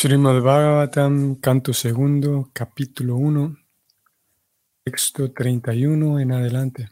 Srimad 0.00 0.44
Bhagavatam, 0.44 1.40
canto 1.40 1.72
segundo, 1.72 2.50
capítulo 2.52 3.16
1, 3.18 3.56
texto 4.84 5.32
31 5.32 6.20
en 6.20 6.30
adelante. 6.30 6.88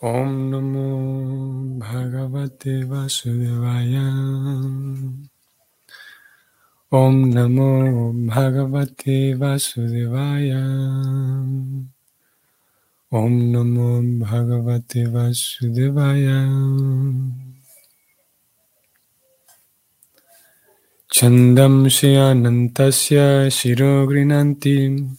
Om 0.00 0.50
Namo 0.50 1.76
Bhagavate 1.76 2.84
Vasudevaya. 2.84 4.06
Om 6.88 7.30
Namo 7.34 8.12
Bhagavate 8.14 9.34
Vasudevaya. 9.34 10.62
Om 13.10 13.50
Namo 13.50 14.00
Bhagavate 14.22 15.08
Vasudevaya. 15.08 16.46
Chandam 21.12 21.86
Shyanantasya 21.90 23.50
Shirogrinanti 23.50 25.16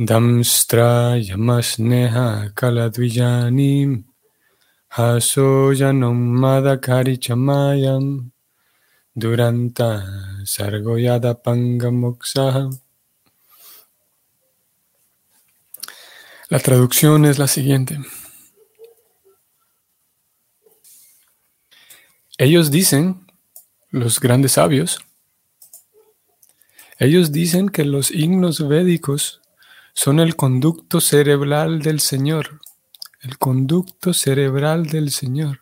Damstra 0.00 1.20
Yamasneha 1.22 2.54
Kaladvijanim 2.54 4.04
Hasoyanam 4.94 6.16
Madakari 6.40 7.18
Chamayam 7.18 8.30
Duranta 9.14 10.02
Sargoyada 10.46 11.34
Pangamoksaha. 11.42 12.70
La 16.48 16.58
traducción 16.58 17.26
es 17.26 17.38
la 17.38 17.48
siguiente. 17.48 17.98
Ellos 22.38 22.70
dicen 22.70 23.25
los 23.90 24.20
grandes 24.20 24.52
sabios, 24.52 25.00
ellos 26.98 27.30
dicen 27.30 27.68
que 27.68 27.84
los 27.84 28.10
himnos 28.10 28.66
védicos 28.66 29.42
son 29.92 30.18
el 30.18 30.34
conducto 30.34 31.00
cerebral 31.00 31.82
del 31.82 32.00
Señor, 32.00 32.60
el 33.20 33.38
conducto 33.38 34.14
cerebral 34.14 34.86
del 34.86 35.10
Señor, 35.10 35.60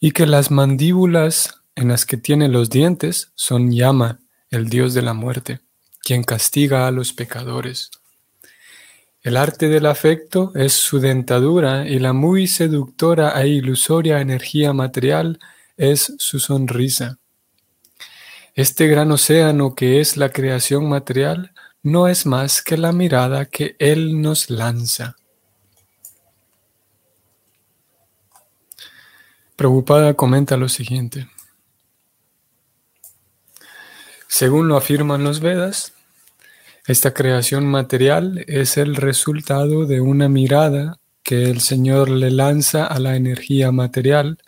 y 0.00 0.10
que 0.10 0.26
las 0.26 0.50
mandíbulas 0.50 1.62
en 1.76 1.88
las 1.88 2.06
que 2.06 2.16
tiene 2.16 2.48
los 2.48 2.70
dientes 2.70 3.32
son 3.34 3.70
Yama, 3.72 4.20
el 4.50 4.68
dios 4.68 4.94
de 4.94 5.02
la 5.02 5.14
muerte, 5.14 5.60
quien 6.02 6.24
castiga 6.24 6.86
a 6.86 6.90
los 6.90 7.12
pecadores. 7.12 7.90
El 9.22 9.36
arte 9.36 9.68
del 9.68 9.86
afecto 9.86 10.52
es 10.54 10.74
su 10.74 11.00
dentadura 11.00 11.88
y 11.88 11.98
la 11.98 12.12
muy 12.12 12.46
seductora 12.46 13.40
e 13.40 13.48
ilusoria 13.48 14.20
energía 14.20 14.72
material 14.72 15.38
es 15.76 16.12
su 16.18 16.38
sonrisa. 16.38 17.18
Este 18.54 18.86
gran 18.86 19.10
océano 19.10 19.74
que 19.74 20.00
es 20.00 20.16
la 20.16 20.30
creación 20.30 20.88
material 20.88 21.52
no 21.82 22.08
es 22.08 22.24
más 22.24 22.62
que 22.62 22.76
la 22.76 22.92
mirada 22.92 23.46
que 23.46 23.76
Él 23.78 24.22
nos 24.22 24.48
lanza. 24.48 25.16
Preocupada 29.56 30.14
comenta 30.14 30.56
lo 30.56 30.68
siguiente. 30.68 31.28
Según 34.28 34.66
lo 34.66 34.76
afirman 34.76 35.22
los 35.22 35.40
Vedas, 35.40 35.92
esta 36.86 37.14
creación 37.14 37.66
material 37.66 38.44
es 38.48 38.76
el 38.76 38.96
resultado 38.96 39.86
de 39.86 40.00
una 40.00 40.28
mirada 40.28 40.98
que 41.22 41.50
el 41.50 41.60
Señor 41.60 42.10
le 42.10 42.30
lanza 42.30 42.84
a 42.84 42.98
la 42.98 43.16
energía 43.16 43.72
material 43.72 44.38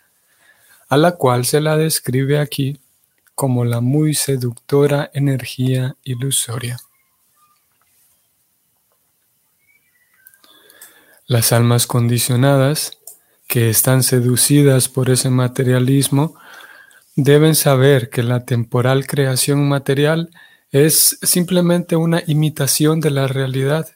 a 0.89 0.97
la 0.97 1.13
cual 1.13 1.45
se 1.45 1.61
la 1.61 1.77
describe 1.77 2.39
aquí 2.39 2.79
como 3.35 3.65
la 3.65 3.81
muy 3.81 4.13
seductora 4.13 5.11
energía 5.13 5.95
ilusoria. 6.03 6.79
Las 11.27 11.51
almas 11.51 11.87
condicionadas, 11.87 12.97
que 13.47 13.69
están 13.69 14.01
seducidas 14.01 14.87
por 14.89 15.09
ese 15.09 15.29
materialismo, 15.29 16.35
deben 17.15 17.53
saber 17.55 18.09
que 18.09 18.23
la 18.23 18.45
temporal 18.45 19.05
creación 19.05 19.67
material 19.67 20.29
es 20.71 21.17
simplemente 21.21 21.95
una 21.95 22.23
imitación 22.27 22.99
de 23.01 23.11
la 23.11 23.27
realidad 23.27 23.87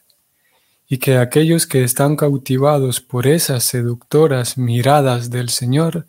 y 0.88 0.98
que 0.98 1.16
aquellos 1.16 1.66
que 1.66 1.84
están 1.84 2.16
cautivados 2.16 3.00
por 3.00 3.26
esas 3.26 3.64
seductoras 3.64 4.58
miradas 4.58 5.30
del 5.30 5.48
Señor 5.48 6.06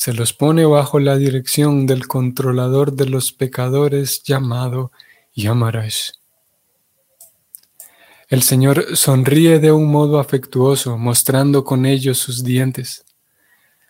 se 0.00 0.14
los 0.14 0.32
pone 0.32 0.64
bajo 0.64 0.98
la 0.98 1.18
dirección 1.18 1.84
del 1.84 2.08
controlador 2.08 2.94
de 2.94 3.04
los 3.04 3.32
pecadores 3.32 4.22
llamado 4.22 4.92
Yamaraj. 5.34 6.12
El 8.30 8.40
Señor 8.40 8.96
sonríe 8.96 9.58
de 9.58 9.72
un 9.72 9.90
modo 9.90 10.18
afectuoso, 10.18 10.96
mostrando 10.96 11.64
con 11.64 11.84
ellos 11.84 12.16
sus 12.16 12.42
dientes. 12.42 13.04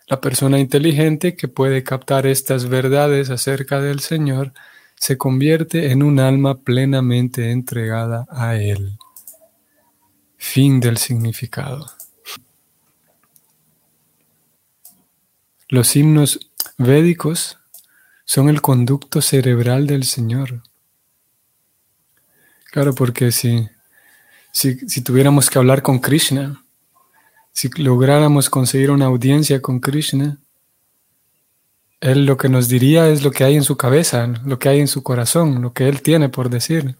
La 0.05 0.19
persona 0.19 0.59
inteligente 0.59 1.37
que 1.37 1.47
puede 1.47 1.81
captar 1.81 2.27
estas 2.27 2.67
verdades 2.67 3.29
acerca 3.29 3.79
del 3.79 4.01
Señor 4.01 4.51
se 4.95 5.17
convierte 5.17 5.93
en 5.93 6.03
un 6.03 6.19
alma 6.19 6.59
plenamente 6.59 7.51
entregada 7.51 8.27
a 8.29 8.57
Él. 8.57 8.97
Fin 10.35 10.81
del 10.81 10.97
significado. 10.97 12.00
Los 15.71 15.95
himnos 15.95 16.51
védicos 16.77 17.57
son 18.25 18.49
el 18.49 18.61
conducto 18.61 19.21
cerebral 19.21 19.87
del 19.87 20.03
Señor. 20.03 20.63
Claro, 22.73 22.93
porque 22.93 23.31
si, 23.31 23.69
si, 24.51 25.01
tuviéramos 25.01 25.49
que 25.49 25.59
hablar 25.59 25.81
con 25.81 25.99
Krishna, 25.99 26.61
si 27.53 27.69
lográramos 27.77 28.49
conseguir 28.49 28.91
una 28.91 29.05
audiencia 29.05 29.61
con 29.61 29.79
Krishna, 29.79 30.39
Él 32.01 32.25
lo 32.25 32.35
que 32.35 32.49
nos 32.49 32.67
diría 32.67 33.07
es 33.07 33.23
lo 33.23 33.31
que 33.31 33.45
hay 33.45 33.55
en 33.55 33.63
su 33.63 33.77
cabeza, 33.77 34.27
lo 34.43 34.59
que 34.59 34.67
hay 34.67 34.81
en 34.81 34.89
su 34.89 35.03
corazón, 35.03 35.61
lo 35.61 35.71
que 35.71 35.87
Él 35.87 36.01
tiene 36.01 36.27
por 36.27 36.49
decir. 36.49 36.97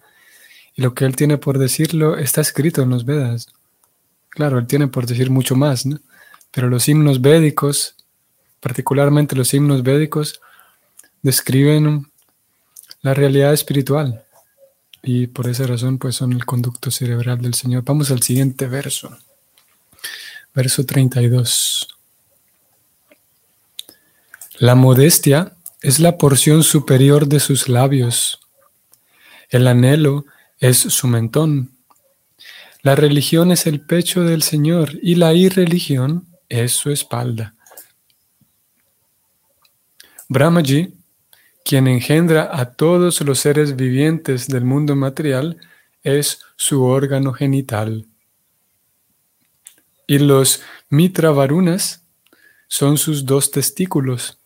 Y 0.76 0.82
lo 0.82 0.94
que 0.94 1.04
Él 1.04 1.18
tiene 1.18 1.38
por 1.38 1.58
decirlo 1.58 2.16
está 2.16 2.40
escrito 2.40 2.84
en 2.84 2.92
los 2.92 3.04
Vedas. 3.04 3.48
Claro, 4.30 4.60
Él 4.60 4.66
tiene 4.66 4.88
por 4.88 5.08
decir 5.08 5.30
mucho 5.30 5.58
más, 5.58 5.86
¿no? 5.86 6.00
Pero 6.52 6.70
los 6.70 6.88
himnos 6.88 7.20
védicos 7.20 7.98
particularmente 8.62 9.36
los 9.36 9.54
himnos 9.54 9.84
védicos, 9.84 10.40
describen 11.22 12.10
la 13.02 13.14
realidad 13.14 13.52
espiritual 13.52 14.24
y 15.04 15.28
por 15.28 15.50
esa 15.50 15.66
razón 15.66 15.98
pues 15.98 16.16
son 16.16 16.34
el 16.34 16.46
conducto 16.46 16.92
cerebral 16.92 17.42
del 17.42 17.56
Señor. 17.56 17.84
Vamos 17.84 18.12
al 18.12 18.22
siguiente 18.22 18.68
verso, 18.68 19.18
verso 20.54 20.86
32. 20.86 21.88
La 24.60 24.76
modestia 24.76 25.54
es 25.82 26.00
la 26.00 26.18
porción 26.18 26.64
superior 26.64 27.28
de 27.28 27.40
sus 27.40 27.68
labios, 27.68 28.40
el 29.50 29.68
anhelo 29.68 30.26
es 30.60 30.78
su 30.78 31.08
mentón. 31.08 31.72
La 32.84 32.96
religión 32.96 33.52
es 33.52 33.68
el 33.68 33.82
pecho 33.82 34.24
del 34.24 34.44
Señor 34.44 34.92
y 35.02 35.16
la 35.16 35.34
irreligión 35.34 36.28
es 36.48 36.72
su 36.72 36.92
espalda. 36.92 37.56
Brahmaji, 40.32 40.94
quien 41.66 41.90
engendra 41.90 42.58
a 42.58 42.74
todos 42.76 43.20
los 43.20 43.38
seres 43.40 43.76
vivientes 43.76 44.48
del 44.48 44.64
mundo 44.64 44.96
material, 44.96 45.58
es 46.04 46.40
su 46.56 46.86
órgano 46.86 47.34
genital. 47.34 48.08
Y 50.08 50.20
los 50.20 50.62
Mitra 50.90 51.32
Varunas 51.32 52.06
son 52.70 52.98
sus 52.98 53.26
dos 53.26 53.52
testículos. 53.52 54.40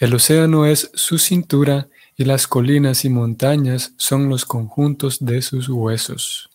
El 0.00 0.12
océano 0.12 0.66
es 0.66 0.90
su 0.94 1.18
cintura 1.18 1.86
y 2.16 2.24
las 2.24 2.48
colinas 2.48 3.04
y 3.04 3.08
montañas 3.08 3.92
son 3.98 4.28
los 4.28 4.44
conjuntos 4.44 5.24
de 5.24 5.42
sus 5.42 5.68
huesos. 5.68 6.50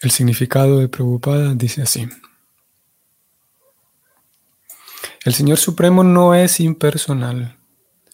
El 0.00 0.10
significado 0.10 0.78
de 0.78 0.88
Prabhupada 0.88 1.52
dice 1.52 1.82
así. 1.82 2.08
El 5.22 5.34
Señor 5.34 5.58
Supremo 5.58 6.02
no 6.02 6.34
es 6.34 6.60
impersonal, 6.60 7.58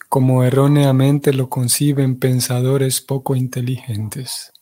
como 0.09 0.43
erróneamente 0.43 1.33
lo 1.33 1.49
conciben 1.49 2.19
pensadores 2.19 3.01
poco 3.01 3.37
inteligentes. 3.37 4.53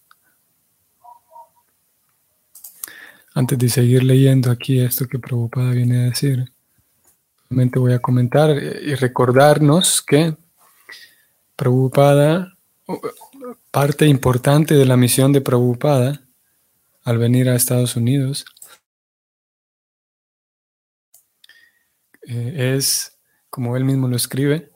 Antes 3.34 3.58
de 3.58 3.68
seguir 3.70 4.04
leyendo 4.04 4.50
aquí 4.50 4.78
esto 4.78 5.06
que 5.06 5.18
Prabhupada 5.18 5.70
viene 5.70 6.00
a 6.00 6.04
decir, 6.10 6.52
solamente 7.48 7.78
voy 7.78 7.94
a 7.94 8.00
comentar 8.00 8.50
y 8.50 8.94
recordarnos 8.94 10.02
que 10.02 10.36
Prabhupada, 11.56 12.58
parte 13.70 14.06
importante 14.06 14.74
de 14.74 14.84
la 14.84 14.98
misión 14.98 15.32
de 15.32 15.40
Prabhupada 15.40 16.20
al 17.04 17.16
venir 17.16 17.48
a 17.48 17.56
Estados 17.56 17.96
Unidos, 17.96 18.44
eh, 22.26 22.74
es, 22.76 23.16
como 23.50 23.76
él 23.76 23.84
mismo 23.84 24.08
lo 24.08 24.16
escribe, 24.16 24.70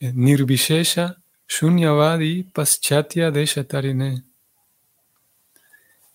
eh, 0.00 0.12
Nirvishesha 0.14 1.16
Shunyavadi 1.48 2.44
Paschatya 2.44 3.30
Deshatarine. 3.30 4.24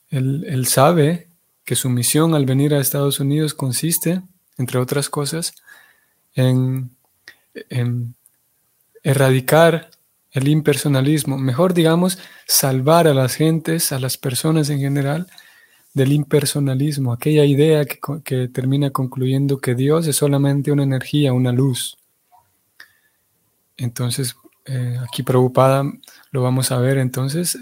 Él, 0.09 0.65
sabe 0.65 1.27
que 1.63 1.75
su 1.75 1.87
misión 1.89 2.33
al 2.33 2.45
venir 2.45 2.73
a 2.73 2.79
Estados 2.79 3.19
Unidos 3.19 3.53
consiste, 3.53 4.23
entre 4.57 4.79
otras 4.79 5.07
cosas, 5.07 5.53
en, 6.33 6.89
en 7.69 8.15
erradicar 9.03 9.91
el 10.31 10.47
impersonalismo, 10.47 11.37
mejor 11.37 11.73
digamos, 11.73 12.17
salvar 12.47 13.07
a 13.07 13.13
las 13.13 13.35
gentes, 13.35 13.91
a 13.91 13.99
las 13.99 14.17
personas 14.17 14.69
en 14.69 14.79
general, 14.79 15.27
del 15.93 16.13
impersonalismo, 16.13 17.13
aquella 17.13 17.45
idea 17.45 17.85
que, 17.85 18.47
termina 18.49 18.91
concluyendo 18.91 19.59
que 19.59 19.75
Dios 19.75 20.07
es 20.07 20.15
solamente 20.15 20.71
una 20.71 20.83
energía, 20.83 21.33
una 21.33 21.51
luz. 21.51 21.97
Entonces, 23.77 24.35
eh, 24.65 24.97
aquí 25.07 25.23
preocupada 25.23 25.83
lo 26.31 26.43
vamos 26.43 26.71
a 26.71 26.77
ver 26.77 26.97
entonces 26.97 27.57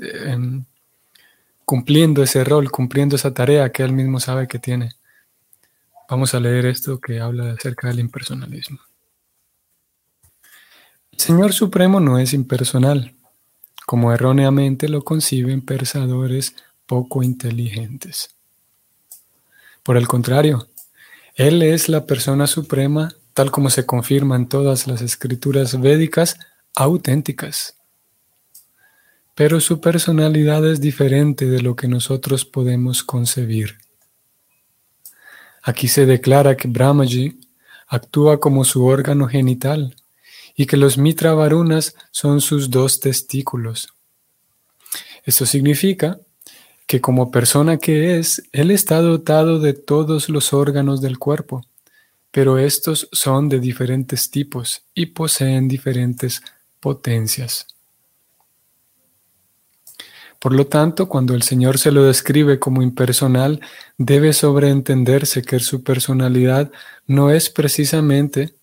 cumpliendo 1.67 2.23
ese 2.23 2.45
rol, 2.45 2.71
cumpliendo 2.71 3.17
esa 3.17 3.33
tarea 3.33 3.73
que 3.73 3.83
él 3.83 3.91
mismo 3.91 4.21
sabe 4.21 4.47
que 4.47 4.57
tiene. 4.57 4.91
Vamos 6.09 6.33
a 6.33 6.39
leer 6.39 6.65
esto 6.65 7.01
que 7.01 7.19
habla 7.19 7.51
acerca 7.51 7.89
del 7.89 7.99
impersonalismo. 7.99 8.79
El 11.11 11.19
Señor 11.19 11.51
Supremo 11.51 11.99
no 11.99 12.19
es 12.19 12.33
impersonal, 12.33 13.13
como 13.85 14.13
erróneamente 14.13 14.87
lo 14.87 15.03
conciben 15.03 15.61
pensadores 15.61 16.55
poco 16.87 17.21
inteligentes. 17.21 18.31
Por 19.83 19.97
el 19.97 20.07
contrario, 20.07 20.67
Él 21.35 21.61
es 21.61 21.89
la 21.89 22.05
persona 22.05 22.47
suprema, 22.47 23.13
tal 23.33 23.51
como 23.51 23.69
se 23.69 23.85
confirma 23.85 24.35
en 24.35 24.47
todas 24.49 24.87
las 24.87 25.01
escrituras 25.01 25.79
védicas 25.79 26.39
auténticas. 26.73 27.75
Pero 29.35 29.59
su 29.59 29.79
personalidad 29.79 30.65
es 30.67 30.81
diferente 30.81 31.45
de 31.45 31.61
lo 31.61 31.75
que 31.75 31.87
nosotros 31.87 32.43
podemos 32.43 33.03
concebir. 33.03 33.77
Aquí 35.61 35.87
se 35.87 36.05
declara 36.05 36.57
que 36.57 36.67
Brahmaji 36.67 37.39
actúa 37.87 38.39
como 38.39 38.65
su 38.65 38.85
órgano 38.85 39.27
genital 39.27 39.95
y 40.55 40.65
que 40.65 40.75
los 40.75 40.97
Mitra 40.97 41.33
Varunas 41.33 41.95
son 42.11 42.41
sus 42.41 42.71
dos 42.71 42.99
testículos. 42.99 43.93
Esto 45.23 45.45
significa 45.45 46.19
que 46.87 47.01
como 47.01 47.31
persona 47.31 47.77
que 47.77 48.17
es, 48.17 48.41
Él 48.53 48.71
está 48.71 49.01
dotado 49.01 49.59
de 49.59 49.73
todos 49.73 50.29
los 50.29 50.53
órganos 50.53 51.01
del 51.01 51.19
cuerpo, 51.19 51.61
pero 52.31 52.57
estos 52.57 53.09
son 53.11 53.49
de 53.49 53.59
diferentes 53.59 54.31
tipos 54.31 54.83
y 54.93 55.07
poseen 55.07 55.67
diferentes 55.67 56.41
potencias. 56.79 57.67
Por 60.39 60.53
lo 60.53 60.67
tanto, 60.67 61.09
cuando 61.09 61.33
el 61.33 61.41
Señor 61.41 61.77
se 61.77 61.91
lo 61.91 62.03
describe 62.03 62.59
como 62.59 62.81
impersonal, 62.81 63.59
debe 63.97 64.33
sobreentenderse 64.33 65.41
que 65.41 65.59
su 65.59 65.83
personalidad 65.83 66.71
no 67.05 67.31
es 67.31 67.49
precisamente 67.49 68.53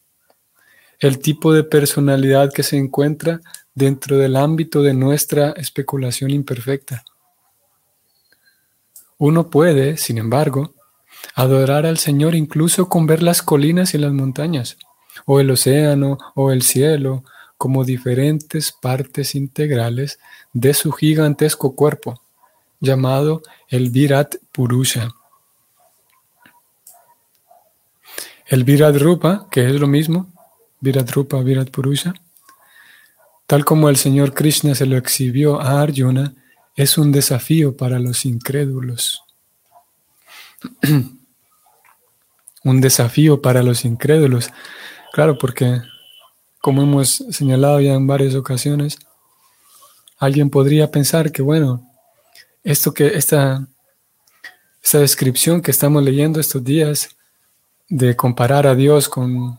el 1.00 1.18
tipo 1.18 1.52
de 1.52 1.64
personalidad 1.64 2.52
que 2.52 2.62
se 2.62 2.76
encuentra 2.76 3.40
dentro 3.74 4.16
del 4.16 4.36
ámbito 4.36 4.82
de 4.82 4.94
nuestra 4.94 5.50
especulación 5.50 6.30
imperfecta. 6.30 7.04
Uno 9.18 9.48
puede, 9.50 9.96
sin 9.96 10.18
embargo, 10.18 10.74
adorar 11.34 11.86
al 11.86 11.98
Señor 11.98 12.34
incluso 12.34 12.88
con 12.88 13.06
ver 13.06 13.22
las 13.22 13.42
colinas 13.42 13.94
y 13.94 13.98
las 13.98 14.12
montañas, 14.12 14.76
o 15.24 15.40
el 15.40 15.50
océano, 15.50 16.18
o 16.34 16.50
el 16.50 16.62
cielo, 16.62 17.24
como 17.56 17.84
diferentes 17.84 18.72
partes 18.72 19.34
integrales 19.34 20.18
de 20.52 20.74
su 20.74 20.92
gigantesco 20.92 21.74
cuerpo, 21.74 22.20
llamado 22.80 23.42
el 23.68 23.90
Virat 23.90 24.36
Purusha. 24.52 25.10
El 28.46 28.64
Virat 28.64 28.96
Rupa, 28.96 29.46
que 29.50 29.66
es 29.66 29.80
lo 29.80 29.86
mismo, 29.86 30.30
Virat 30.80 31.10
Rupa, 31.12 31.40
Virat 31.40 31.70
Purusha, 31.70 32.12
tal 33.46 33.64
como 33.64 33.88
el 33.88 33.96
Señor 33.96 34.34
Krishna 34.34 34.74
se 34.74 34.86
lo 34.86 34.96
exhibió 34.96 35.60
a 35.60 35.80
Arjuna, 35.80 36.34
es 36.74 36.98
un 36.98 37.12
desafío 37.12 37.76
para 37.76 37.98
los 37.98 38.24
incrédulos. 38.24 39.22
un 42.64 42.80
desafío 42.80 43.42
para 43.42 43.62
los 43.62 43.84
incrédulos. 43.84 44.50
Claro, 45.12 45.38
porque 45.38 45.82
como 46.60 46.82
hemos 46.82 47.24
señalado 47.30 47.80
ya 47.80 47.94
en 47.94 48.06
varias 48.06 48.34
ocasiones, 48.34 48.98
alguien 50.18 50.50
podría 50.50 50.90
pensar 50.90 51.30
que, 51.30 51.42
bueno, 51.42 51.90
esto 52.62 52.94
que 52.94 53.08
esta, 53.08 53.66
esta 54.82 54.98
descripción 54.98 55.60
que 55.60 55.70
estamos 55.70 56.02
leyendo 56.02 56.40
estos 56.40 56.64
días 56.64 57.10
de 57.88 58.16
comparar 58.16 58.66
a 58.66 58.74
Dios 58.74 59.08
con 59.08 59.58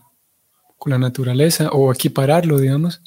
con 0.86 0.92
la 0.92 1.00
naturaleza 1.00 1.70
o 1.70 1.92
equipararlo, 1.92 2.60
digamos, 2.60 3.02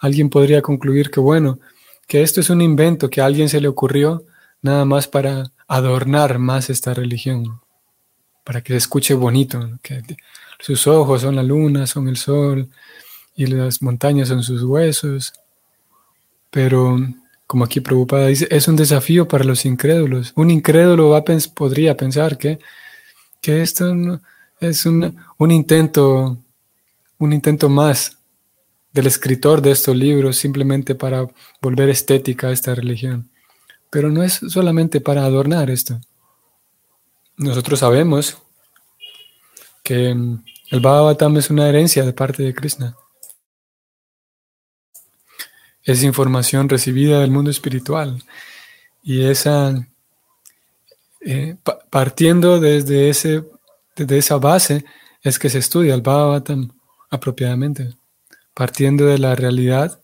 alguien 0.00 0.28
podría 0.28 0.62
concluir 0.62 1.12
que, 1.12 1.20
bueno, 1.20 1.60
que 2.06 2.22
esto 2.22 2.40
es 2.40 2.50
un 2.50 2.60
invento 2.60 3.10
que 3.10 3.20
a 3.20 3.26
alguien 3.26 3.48
se 3.48 3.60
le 3.60 3.68
ocurrió 3.68 4.24
nada 4.62 4.84
más 4.84 5.08
para 5.08 5.52
adornar 5.66 6.38
más 6.38 6.70
esta 6.70 6.94
religión, 6.94 7.60
para 8.44 8.62
que 8.62 8.72
se 8.72 8.78
escuche 8.78 9.14
bonito, 9.14 9.78
que 9.82 10.02
sus 10.60 10.86
ojos 10.86 11.22
son 11.22 11.36
la 11.36 11.42
luna, 11.42 11.86
son 11.86 12.08
el 12.08 12.16
sol 12.16 12.68
y 13.36 13.46
las 13.46 13.82
montañas 13.82 14.28
son 14.28 14.42
sus 14.42 14.62
huesos. 14.62 15.32
Pero, 16.50 16.96
como 17.46 17.64
aquí 17.64 17.80
preocupada 17.80 18.26
dice, 18.28 18.46
es 18.50 18.68
un 18.68 18.76
desafío 18.76 19.26
para 19.26 19.44
los 19.44 19.64
incrédulos. 19.64 20.32
Un 20.36 20.50
incrédulo 20.50 21.22
podría 21.54 21.96
pensar 21.96 22.38
que, 22.38 22.58
que 23.40 23.62
esto 23.62 23.92
es 24.60 24.86
un, 24.86 25.16
un 25.38 25.50
intento 25.50 26.38
un 27.18 27.32
intento 27.32 27.68
más 27.68 28.18
del 28.94 29.08
escritor 29.08 29.60
de 29.60 29.72
estos 29.72 29.94
libros 29.94 30.36
simplemente 30.36 30.94
para 30.94 31.26
volver 31.60 31.88
estética 31.90 32.46
a 32.48 32.52
esta 32.52 32.74
religión. 32.74 33.28
Pero 33.90 34.10
no 34.10 34.22
es 34.22 34.40
solamente 34.48 35.00
para 35.00 35.24
adornar 35.24 35.68
esto. 35.68 36.00
Nosotros 37.36 37.80
sabemos 37.80 38.38
que 39.82 40.14
mm, 40.14 40.44
el 40.70 40.80
Bhagavatam 40.80 41.36
es 41.36 41.50
una 41.50 41.68
herencia 41.68 42.04
de 42.04 42.12
parte 42.12 42.44
de 42.44 42.54
Krishna. 42.54 42.96
Es 45.82 46.02
información 46.04 46.68
recibida 46.68 47.20
del 47.20 47.32
mundo 47.32 47.50
espiritual. 47.50 48.22
Y 49.02 49.24
esa, 49.24 49.86
eh, 51.20 51.56
partiendo 51.90 52.60
desde, 52.60 53.10
ese, 53.10 53.44
desde 53.96 54.18
esa 54.18 54.38
base, 54.38 54.84
es 55.22 55.38
que 55.38 55.50
se 55.50 55.58
estudia 55.58 55.94
el 55.94 56.00
Bhagavatam 56.00 56.70
apropiadamente, 57.10 57.96
partiendo 58.54 59.06
de 59.06 59.18
la 59.18 59.34
realidad 59.34 60.00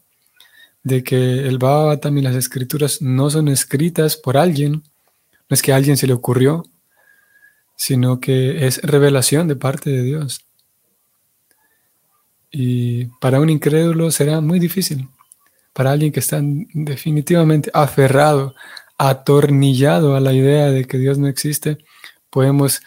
de 0.83 1.05
que 1.05 1.47
el 1.47 1.59
Bhagavatam 1.59 2.19
y 2.19 2.23
las 2.23 2.37
escrituras 2.37 3.01
no 3.01 3.31
son 3.31 3.49
escritas 3.49 4.17
por 4.17 4.37
alguien, 4.37 4.73
no 4.73 5.55
es 5.55 5.63
que 5.63 5.73
a 5.73 5.77
alguien 5.77 5.97
se 5.97 6.07
le 6.07 6.13
ocurrió, 6.13 6.65
sino 7.77 8.21
que 8.21 8.67
es 8.67 8.83
revelación 8.83 9.49
de 9.49 9.57
parte 9.57 9.91
de 9.91 10.03
Dios. 10.03 10.45
Y 12.51 13.07
para 13.21 13.41
un 13.41 13.49
incrédulo 13.49 14.11
será 14.11 14.41
muy 14.41 14.59
difícil, 14.59 15.09
para 15.73 15.93
alguien 15.93 16.13
que 16.13 16.21
está 16.21 16.41
definitivamente 16.43 17.71
aferrado, 17.73 18.55
atornillado 18.99 20.15
a 20.17 20.21
la 20.21 20.33
idea 20.33 20.71
de 20.71 20.85
que 20.85 20.99
Dios 20.99 21.19
no 21.19 21.29
existe, 21.29 21.79
podemos 22.29 22.81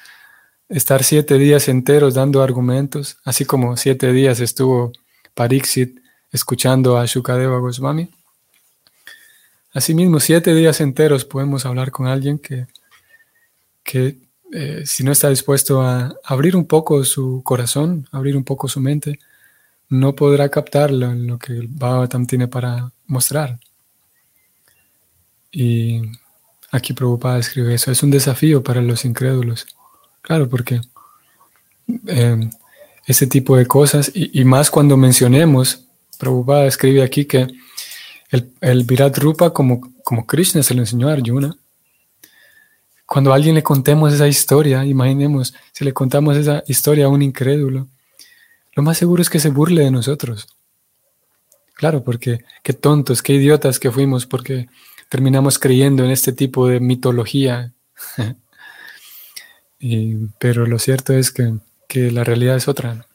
estar 0.70 1.04
siete 1.04 1.38
días 1.38 1.68
enteros 1.70 2.14
dando 2.14 2.42
argumentos, 2.42 3.18
así 3.24 3.46
como 3.46 3.78
siete 3.78 4.12
días 4.12 4.40
estuvo 4.40 4.92
Pariksit 5.34 6.00
escuchando 6.32 6.98
a 6.98 7.06
Shukadeva 7.06 7.60
Goswami. 7.60 8.10
Asimismo, 9.74 10.20
siete 10.20 10.54
días 10.54 10.82
enteros 10.82 11.26
podemos 11.26 11.66
hablar 11.66 11.92
con 11.92 12.08
alguien 12.08 12.38
que, 12.38 12.68
que 13.84 14.18
eh, 14.52 14.84
si 14.86 15.04
no 15.04 15.12
está 15.12 15.30
dispuesto 15.30 15.82
a 15.82 16.16
abrir 16.24 16.56
un 16.56 16.66
poco 16.66 17.04
su 17.04 17.42
corazón, 17.44 18.08
abrir 18.12 18.38
un 18.38 18.44
poco 18.44 18.68
su 18.68 18.80
mente, 18.80 19.20
no 19.90 20.14
podrá 20.16 20.50
captar 20.50 20.92
lo, 20.92 21.14
lo 21.14 21.40
que 21.40 21.54
el 21.54 21.68
Bhagavatam 21.68 22.28
tiene 22.28 22.48
para 22.48 22.92
mostrar. 23.08 23.60
Y 25.52 26.02
aquí 26.72 26.94
Prabhupada 26.94 27.40
escribe 27.40 27.74
eso, 27.74 27.92
es 27.92 28.02
un 28.04 28.12
desafío 28.12 28.64
para 28.64 28.82
los 28.82 29.06
incrédulos. 29.06 29.68
Claro, 30.22 30.50
porque 30.50 30.82
eh, 32.08 32.50
ese 33.06 33.28
tipo 33.28 33.58
de 33.58 33.66
cosas, 33.66 34.12
y, 34.14 34.44
más 34.46 34.70
cuando 34.72 34.98
mencionemos, 34.98 35.86
Prabhupada 36.18 36.68
escribe 36.68 37.04
aquí 37.04 37.26
que 37.26 37.48
el, 38.30 38.52
el 38.62 38.84
Virat 38.84 39.18
Rupa, 39.18 39.52
como, 39.52 39.82
como 40.04 40.26
Krishna 40.26 40.64
se 40.64 40.74
lo 40.74 40.82
enseñó 40.82 41.10
a 41.10 41.14
Arjuna, 41.14 41.56
cuando 43.06 43.32
a 43.32 43.36
alguien 43.36 43.56
le 43.56 43.64
contemos 43.64 44.14
esa 44.14 44.28
historia, 44.28 44.84
imaginemos, 44.86 45.54
si 45.72 45.84
le 45.86 45.94
contamos 45.94 46.38
esa 46.38 46.64
historia 46.68 47.06
a 47.06 47.10
un 47.10 47.22
incrédulo, 47.22 47.88
lo 48.76 48.84
más 48.84 48.98
seguro 48.98 49.22
es 49.22 49.30
que 49.30 49.40
se 49.40 49.50
burle 49.50 49.84
de 49.84 49.92
nosotros. 49.92 50.48
Claro, 51.76 52.04
porque 52.04 52.44
qué 52.64 52.74
tontos, 52.74 53.22
qué 53.22 53.34
idiotas 53.34 53.80
que 53.80 53.92
fuimos, 53.92 54.26
porque 54.26 54.68
terminamos 55.10 55.60
creyendo 55.60 56.04
en 56.04 56.12
este 56.12 56.34
tipo 56.34 56.68
de 56.68 56.80
mitología. 56.80 57.74
pero 60.40 60.66
lo 60.66 60.80
cierto 60.80 61.14
es 61.14 61.30
que, 61.32 61.54
que 61.88 62.12
la 62.12 62.24
realidad 62.24 62.56
es 62.56 62.68
otra. 62.68 63.06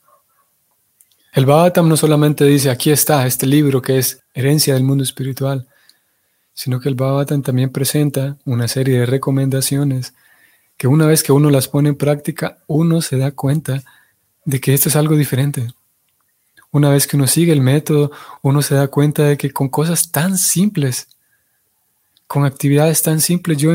El 1.33 1.47
Bhagavatam 1.47 1.89
no 1.89 1.97
solamente 1.97 2.45
dice, 2.45 2.71
aquí 2.71 2.91
está 2.91 3.27
este 3.27 3.47
libro 3.47 3.81
que 3.83 3.99
es 3.99 4.23
herencia 4.35 4.75
del 4.75 4.85
mundo 4.85 5.05
espiritual, 5.05 5.69
sino 6.53 6.81
que 6.81 6.89
el 6.89 6.95
Bhagavatam 6.95 7.43
también 7.43 7.71
presenta 7.71 8.37
una 8.45 8.67
serie 8.67 9.01
de 9.01 9.07
recomendaciones 9.07 10.15
que 10.77 10.87
una 10.87 11.07
vez 11.07 11.23
que 11.23 11.33
uno 11.33 11.51
las 11.51 11.69
pone 11.69 11.91
en 11.91 11.97
práctica, 11.97 12.59
uno 12.67 13.03
se 13.03 13.19
da 13.19 13.33
cuenta 13.33 13.83
de 14.45 14.61
que 14.61 14.73
esto 14.73 14.89
es 14.89 14.97
algo 14.97 15.17
diferente. 15.17 15.69
Una 16.71 16.91
vez 16.91 17.07
que 17.07 17.17
uno 17.17 17.27
sigue 17.27 17.53
el 17.53 17.61
método, 17.61 18.11
uno 18.43 18.63
se 18.63 18.75
da 18.75 18.89
cuenta 18.89 19.25
de 19.25 19.37
que 19.37 19.51
con 19.51 19.69
cosas 19.69 20.11
tan 20.13 20.39
simples, 20.39 21.09
con 22.27 22.45
actividades 22.45 23.03
tan 23.03 23.21
simples, 23.21 23.59
yo 23.59 23.73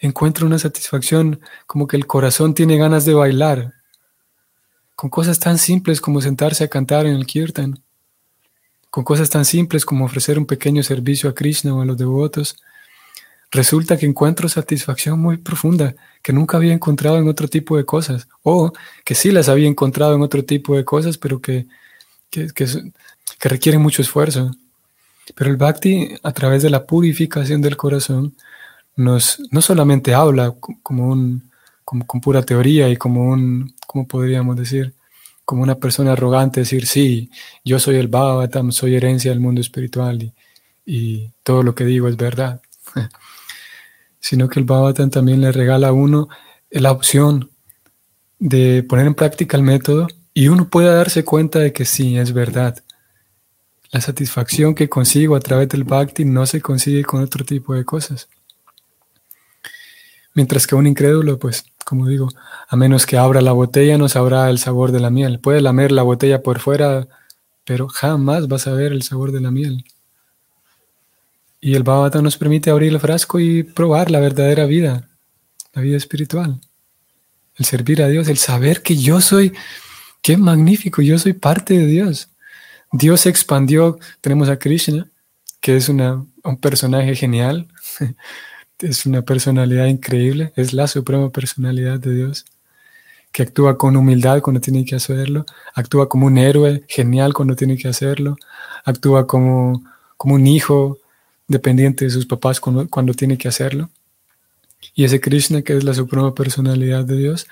encuentro 0.00 0.46
una 0.46 0.58
satisfacción 0.58 1.40
como 1.66 1.86
que 1.86 1.96
el 1.96 2.06
corazón 2.06 2.54
tiene 2.54 2.78
ganas 2.78 3.04
de 3.04 3.14
bailar. 3.14 3.75
Con 4.96 5.08
cosas 5.10 5.38
tan 5.38 5.58
simples 5.58 6.00
como 6.00 6.20
sentarse 6.20 6.64
a 6.64 6.68
cantar 6.68 7.06
en 7.06 7.14
el 7.14 7.26
kirtan 7.26 7.84
con 8.96 9.04
cosas 9.04 9.28
tan 9.28 9.44
simples 9.44 9.84
como 9.84 10.06
ofrecer 10.06 10.38
un 10.38 10.46
pequeño 10.46 10.82
servicio 10.82 11.28
a 11.28 11.34
Krishna 11.34 11.74
o 11.74 11.82
a 11.82 11.84
los 11.84 11.98
devotos, 11.98 12.56
resulta 13.50 13.98
que 13.98 14.06
encuentro 14.06 14.48
satisfacción 14.48 15.20
muy 15.20 15.36
profunda 15.36 15.94
que 16.22 16.32
nunca 16.32 16.56
había 16.56 16.72
encontrado 16.72 17.18
en 17.18 17.28
otro 17.28 17.46
tipo 17.46 17.76
de 17.76 17.84
cosas, 17.84 18.26
o 18.42 18.72
que 19.04 19.14
sí 19.14 19.32
las 19.32 19.50
había 19.50 19.68
encontrado 19.68 20.14
en 20.14 20.22
otro 20.22 20.46
tipo 20.46 20.74
de 20.76 20.86
cosas, 20.86 21.18
pero 21.18 21.42
que, 21.42 21.66
que, 22.30 22.48
requieren 23.40 23.82
mucho 23.82 24.00
esfuerzo. 24.00 24.50
Pero 25.34 25.50
el 25.50 25.58
bhakti, 25.58 26.16
a 26.22 26.32
través 26.32 26.62
de 26.62 26.70
la 26.70 26.86
purificación 26.86 27.60
del 27.60 27.76
corazón, 27.76 28.34
nos, 28.96 29.42
no 29.50 29.60
solamente 29.60 30.14
habla 30.14 30.54
como, 30.82 31.10
un, 31.10 31.50
como 31.86 32.06
con 32.06 32.20
pura 32.20 32.42
teoría 32.42 32.90
y 32.90 32.98
como 32.98 33.30
un, 33.30 33.74
¿cómo 33.86 34.06
podríamos 34.06 34.56
decir? 34.56 34.92
como 35.46 35.62
una 35.62 35.76
persona 35.76 36.12
arrogante 36.12 36.60
decir, 36.60 36.86
sí, 36.86 37.30
yo 37.64 37.78
soy 37.78 37.96
el 37.96 38.08
Bhagavatam, 38.08 38.72
soy 38.72 38.96
herencia 38.96 39.30
del 39.30 39.40
mundo 39.40 39.60
espiritual 39.60 40.34
y, 40.84 41.30
todo 41.44 41.62
lo 41.62 41.74
que 41.76 41.84
digo 41.84 42.08
es 42.08 42.16
verdad. 42.16 42.60
Sino 44.20 44.48
que 44.48 44.58
el 44.58 44.66
Bhagavatam 44.66 45.10
también 45.10 45.40
le 45.40 45.52
regala 45.52 45.88
a 45.88 45.92
uno 45.92 46.28
la 46.70 46.90
opción 46.90 47.50
de 48.40 48.82
poner 48.82 49.06
en 49.06 49.14
práctica 49.14 49.56
el 49.56 49.62
método 49.62 50.08
y 50.34 50.48
uno 50.48 50.68
pueda 50.68 50.94
darse 50.94 51.24
cuenta 51.24 51.60
de 51.60 51.72
que 51.72 51.84
sí, 51.84 52.18
es 52.18 52.32
verdad. 52.32 52.82
La 53.92 54.00
satisfacción 54.00 54.74
que 54.74 54.88
consigo 54.88 55.36
a 55.36 55.40
través 55.40 55.68
del 55.68 55.84
bhakti 55.84 56.24
no 56.24 56.44
se 56.46 56.60
consigue 56.60 57.04
con 57.04 57.22
otro 57.22 57.44
tipo 57.44 57.72
de 57.72 57.84
cosas. 57.84 58.28
Mientras 60.36 60.66
que 60.66 60.74
un 60.74 60.86
incrédulo, 60.86 61.38
pues, 61.38 61.64
como 61.86 62.06
digo, 62.08 62.28
a 62.68 62.76
menos 62.76 63.06
que 63.06 63.16
abra 63.16 63.40
la 63.40 63.52
botella 63.52 63.96
no 63.96 64.06
sabrá 64.06 64.50
el 64.50 64.58
sabor 64.58 64.92
de 64.92 65.00
la 65.00 65.08
miel. 65.08 65.40
Puede 65.40 65.62
lamer 65.62 65.92
la 65.92 66.02
botella 66.02 66.42
por 66.42 66.60
fuera, 66.60 67.08
pero 67.64 67.88
jamás 67.88 68.46
va 68.46 68.56
a 68.56 68.58
saber 68.58 68.92
el 68.92 69.02
sabor 69.02 69.32
de 69.32 69.40
la 69.40 69.50
miel. 69.50 69.82
Y 71.58 71.74
el 71.74 71.84
Bhavata 71.84 72.20
nos 72.20 72.36
permite 72.36 72.68
abrir 72.68 72.92
el 72.92 73.00
frasco 73.00 73.40
y 73.40 73.62
probar 73.62 74.10
la 74.10 74.20
verdadera 74.20 74.66
vida, 74.66 75.08
la 75.72 75.80
vida 75.80 75.96
espiritual. 75.96 76.60
El 77.54 77.64
servir 77.64 78.02
a 78.02 78.08
Dios, 78.08 78.28
el 78.28 78.36
saber 78.36 78.82
que 78.82 78.94
yo 78.94 79.22
soy, 79.22 79.54
qué 80.20 80.36
magnífico, 80.36 81.00
yo 81.00 81.18
soy 81.18 81.32
parte 81.32 81.78
de 81.78 81.86
Dios. 81.86 82.28
Dios 82.92 83.22
se 83.22 83.30
expandió, 83.30 83.98
tenemos 84.20 84.50
a 84.50 84.58
Krishna, 84.58 85.10
que 85.62 85.78
es 85.78 85.88
una, 85.88 86.22
un 86.44 86.56
personaje 86.58 87.16
genial, 87.16 87.68
es 88.78 89.06
una 89.06 89.22
personalidad 89.22 89.86
increíble, 89.86 90.52
es 90.56 90.72
la 90.72 90.86
suprema 90.86 91.30
personalidad 91.30 91.98
de 91.98 92.14
Dios, 92.14 92.44
que 93.32 93.42
actúa 93.42 93.76
con 93.76 93.96
humildad 93.96 94.40
cuando 94.40 94.60
tiene 94.60 94.84
que 94.84 94.94
hacerlo, 94.94 95.44
actúa 95.74 96.08
como 96.08 96.26
un 96.26 96.38
héroe 96.38 96.84
genial 96.88 97.34
cuando 97.34 97.54
tiene 97.56 97.76
que 97.76 97.88
hacerlo, 97.88 98.36
actúa 98.84 99.26
como, 99.26 99.82
como 100.16 100.34
un 100.34 100.46
hijo 100.46 100.98
dependiente 101.48 102.04
de 102.04 102.10
sus 102.10 102.26
papás 102.26 102.60
cuando, 102.60 102.88
cuando 102.88 103.14
tiene 103.14 103.38
que 103.38 103.48
hacerlo. 103.48 103.90
Y 104.94 105.04
ese 105.04 105.20
Krishna, 105.20 105.62
que 105.62 105.76
es 105.76 105.84
la 105.84 105.94
suprema 105.94 106.34
personalidad 106.34 107.04
de 107.04 107.16
Dios, 107.16 107.46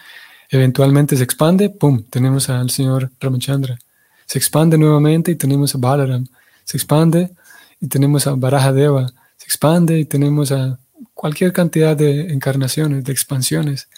eventualmente 0.50 1.16
se 1.16 1.24
expande, 1.24 1.70
¡pum!, 1.70 2.02
tenemos 2.08 2.48
al 2.48 2.70
señor 2.70 3.10
Ramachandra. 3.20 3.78
Se 4.26 4.38
expande 4.38 4.78
nuevamente 4.78 5.30
y 5.32 5.36
tenemos 5.36 5.74
a 5.74 5.78
Balaram. 5.78 6.26
Se 6.64 6.76
expande 6.76 7.30
y 7.80 7.88
tenemos 7.88 8.26
a 8.26 8.34
Barahadeva. 8.34 9.12
Se 9.36 9.44
expande 9.44 9.98
y 9.98 10.04
tenemos 10.06 10.50
a 10.52 10.78
cualquier 11.24 11.54
cantidad 11.54 11.96
de 11.96 12.34
encarnaciones, 12.34 13.02
de 13.02 13.10
expansiones. 13.10 13.88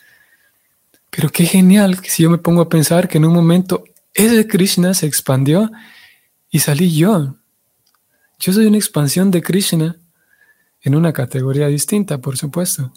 Pero 1.10 1.28
qué 1.28 1.44
genial 1.44 1.98
si 2.04 2.22
yo 2.22 2.30
me 2.30 2.38
pongo 2.38 2.60
a 2.60 2.68
pensar 2.68 3.08
que 3.08 3.18
en 3.18 3.24
un 3.24 3.34
momento 3.34 3.82
ese 4.14 4.46
Krishna 4.46 4.94
se 4.94 5.06
expandió 5.06 5.68
y 6.52 6.60
salí 6.60 6.96
yo. 6.96 7.34
Yo 8.38 8.52
soy 8.52 8.66
una 8.66 8.76
expansión 8.76 9.32
de 9.32 9.42
Krishna 9.42 9.96
en 10.82 10.94
una 10.94 11.12
categoría 11.12 11.66
distinta, 11.66 12.18
por 12.18 12.36
supuesto. 12.36 12.92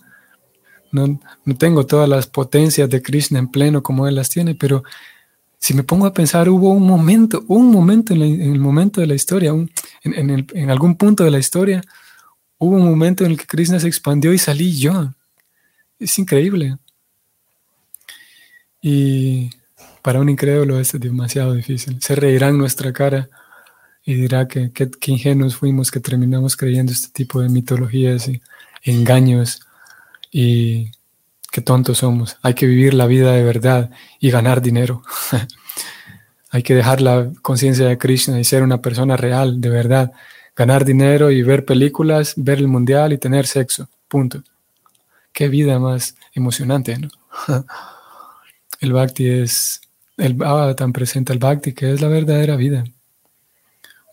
No, 0.91 1.19
tengo 1.57 1.87
todas 1.87 2.07
las 2.07 2.27
potencias 2.27 2.87
de 2.87 3.01
Krishna 3.01 3.39
en 3.39 3.47
pleno 3.47 3.81
como 3.81 4.07
él 4.07 4.13
las 4.13 4.29
tiene, 4.29 4.53
pero 4.53 4.83
si 5.57 5.73
me 5.73 5.81
pongo 5.81 6.05
a 6.05 6.13
pensar, 6.13 6.49
hubo 6.49 6.69
un 6.69 6.85
momento, 6.85 7.45
un 7.47 7.71
momento 7.71 8.13
en, 8.13 8.21
el 8.21 8.59
momento 8.59 9.01
de 9.01 9.07
la 9.07 9.15
historia, 9.15 9.55
en 10.03 10.69
algún 10.69 10.97
punto 10.97 11.23
de 11.23 11.31
la 11.31 11.39
historia, 11.39 11.81
hubo 12.59 12.75
un 12.75 12.85
momento 12.85 13.25
en 13.25 13.31
el 13.31 13.37
que 13.37 13.47
Krishna 13.47 13.79
se 13.79 13.87
expandió 13.87 14.33
y 14.33 14.37
salí 14.37 14.77
yo. 14.77 15.13
Es 15.97 16.19
increíble. 16.19 16.77
Y 18.81 19.49
para 20.01 20.19
un 20.19 20.29
incrédulo 20.29 20.79
es 20.79 20.91
demasiado 20.99 21.53
difícil. 21.53 22.01
Se 22.01 22.15
reirá 22.15 22.49
en 22.49 22.57
nuestra 22.57 22.93
cara 22.93 23.29
y 24.05 24.13
dirá 24.13 24.47
que 24.47 24.71
qué 24.71 25.11
ingenuos 25.11 25.55
fuimos 25.55 25.91
que 25.91 25.99
terminamos 25.99 26.55
creyendo 26.55 26.91
este 26.91 27.09
tipo 27.09 27.41
de 27.41 27.49
mitologías 27.49 28.27
y 28.27 28.41
engaños 28.83 29.61
y 30.31 30.91
qué 31.51 31.61
tontos 31.61 31.99
somos. 31.99 32.37
Hay 32.41 32.53
que 32.53 32.67
vivir 32.67 32.93
la 32.93 33.07
vida 33.07 33.33
de 33.33 33.43
verdad 33.43 33.89
y 34.19 34.31
ganar 34.31 34.61
dinero. 34.61 35.03
Hay 36.51 36.63
que 36.63 36.73
dejar 36.73 37.01
la 37.01 37.31
conciencia 37.41 37.85
de 37.87 37.97
Krishna 37.97 38.39
y 38.39 38.43
ser 38.43 38.63
una 38.63 38.81
persona 38.81 39.15
real, 39.15 39.61
de 39.61 39.69
verdad 39.69 40.11
ganar 40.59 40.83
dinero 40.83 41.31
y 41.31 41.41
ver 41.41 41.63
películas, 41.63 42.33
ver 42.35 42.57
el 42.57 42.67
mundial 42.67 43.13
y 43.13 43.17
tener 43.17 43.47
sexo. 43.47 43.87
Punto. 44.09 44.43
Qué 45.31 45.47
vida 45.47 45.79
más 45.79 46.15
emocionante, 46.33 46.97
¿no? 46.97 47.07
El 48.81 48.93
bhakti 48.93 49.27
es, 49.29 49.81
el 50.15 50.37
tan 50.77 50.93
presenta 50.93 51.33
el 51.33 51.39
bhakti 51.39 51.73
que 51.73 51.91
es 51.91 51.99
la 51.99 52.07
verdadera 52.07 52.55
vida. 52.55 52.85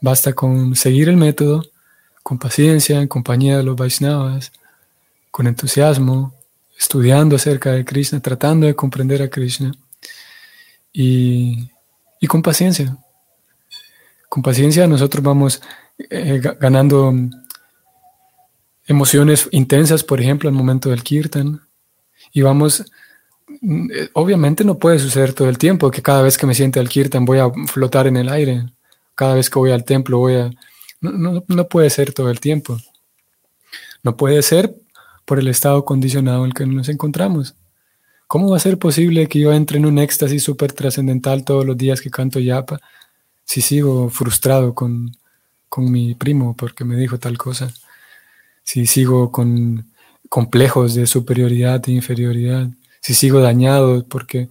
Basta 0.01 0.33
con 0.33 0.75
seguir 0.75 1.09
el 1.09 1.17
método, 1.17 1.65
con 2.25 2.37
paciencia, 2.37 3.01
en 3.01 3.07
compañía 3.07 3.59
de 3.59 3.63
los 3.63 3.77
Vaishnavas, 3.77 4.51
con 5.31 5.47
entusiasmo, 5.47 6.35
estudiando 6.77 7.37
acerca 7.37 7.71
de 7.71 7.85
Krishna, 7.85 8.19
tratando 8.19 8.67
de 8.67 8.75
comprender 8.75 9.23
a 9.23 9.31
Krishna 9.31 9.71
y, 10.93 11.71
y 12.21 12.27
con 12.27 12.43
paciencia. 12.43 12.97
Con 14.29 14.43
paciencia 14.43 14.89
nosotros 14.89 15.23
vamos 15.23 15.63
eh, 15.99 16.41
ganando 16.61 17.13
emociones 18.87 19.49
intensas, 19.51 20.05
por 20.05 20.21
ejemplo, 20.21 20.49
al 20.49 20.55
momento 20.55 20.91
del 20.91 21.03
kirtan. 21.03 21.61
Y 22.33 22.43
vamos, 22.43 22.85
mm, 23.61 23.91
eh, 23.93 24.11
obviamente 24.13 24.65
no 24.65 24.79
puede 24.79 24.99
suceder 24.99 25.33
todo 25.33 25.49
el 25.49 25.59
tiempo, 25.59 25.91
que 25.91 26.03
cada 26.03 26.23
vez 26.23 26.39
que 26.39 26.47
me 26.47 26.55
siente 26.55 26.81
al 26.81 26.89
kirtan 26.89 27.25
voy 27.25 27.39
a 27.39 27.51
flotar 27.67 28.07
en 28.07 28.17
el 28.17 28.29
aire, 28.29 28.67
cada 29.15 29.35
vez 29.35 29.51
que 29.51 29.59
voy 29.59 29.73
al 29.73 29.85
templo 29.85 30.19
voy 30.19 30.35
a... 30.35 30.51
No, 31.01 31.45
no 31.47 31.69
puede 31.69 31.91
ser 31.91 32.13
todo 32.13 32.31
el 32.31 32.41
tiempo. 32.41 32.79
No 34.03 34.17
puede 34.17 34.43
ser 34.43 34.75
por 35.25 35.39
el 35.39 35.49
estado 35.49 35.85
condicionado 35.85 36.41
en 36.41 36.47
el 36.47 36.55
que 36.55 36.67
nos 36.67 36.89
encontramos. 36.89 37.55
¿Cómo 38.27 38.51
va 38.51 38.57
a 38.57 38.61
ser 38.61 38.79
posible 38.79 39.29
que 39.29 39.41
yo 39.41 39.53
entre 39.53 39.79
en 39.79 39.87
un 39.87 39.99
éxtasis 39.99 40.43
súper 40.43 40.73
trascendental 40.73 41.45
todos 41.45 41.65
los 41.65 41.77
días 41.77 42.01
que 42.01 42.11
canto 42.11 42.41
yapa 42.41 42.81
si 43.45 43.61
sigo 43.61 44.09
frustrado 44.11 44.75
con, 44.75 45.13
con 45.77 45.93
mi 45.93 46.15
primo 46.15 46.57
porque 46.57 46.85
me 46.87 46.97
dijo 46.97 47.19
tal 47.19 47.37
cosa, 47.37 47.71
si 48.65 48.87
sigo 48.87 49.31
con 49.31 49.85
complejos 50.31 50.95
de 50.95 51.07
superioridad 51.07 51.87
e 51.87 51.93
inferioridad, 51.93 52.71
si 53.03 53.13
sigo 53.13 53.41
dañado 53.41 54.03
porque 54.09 54.49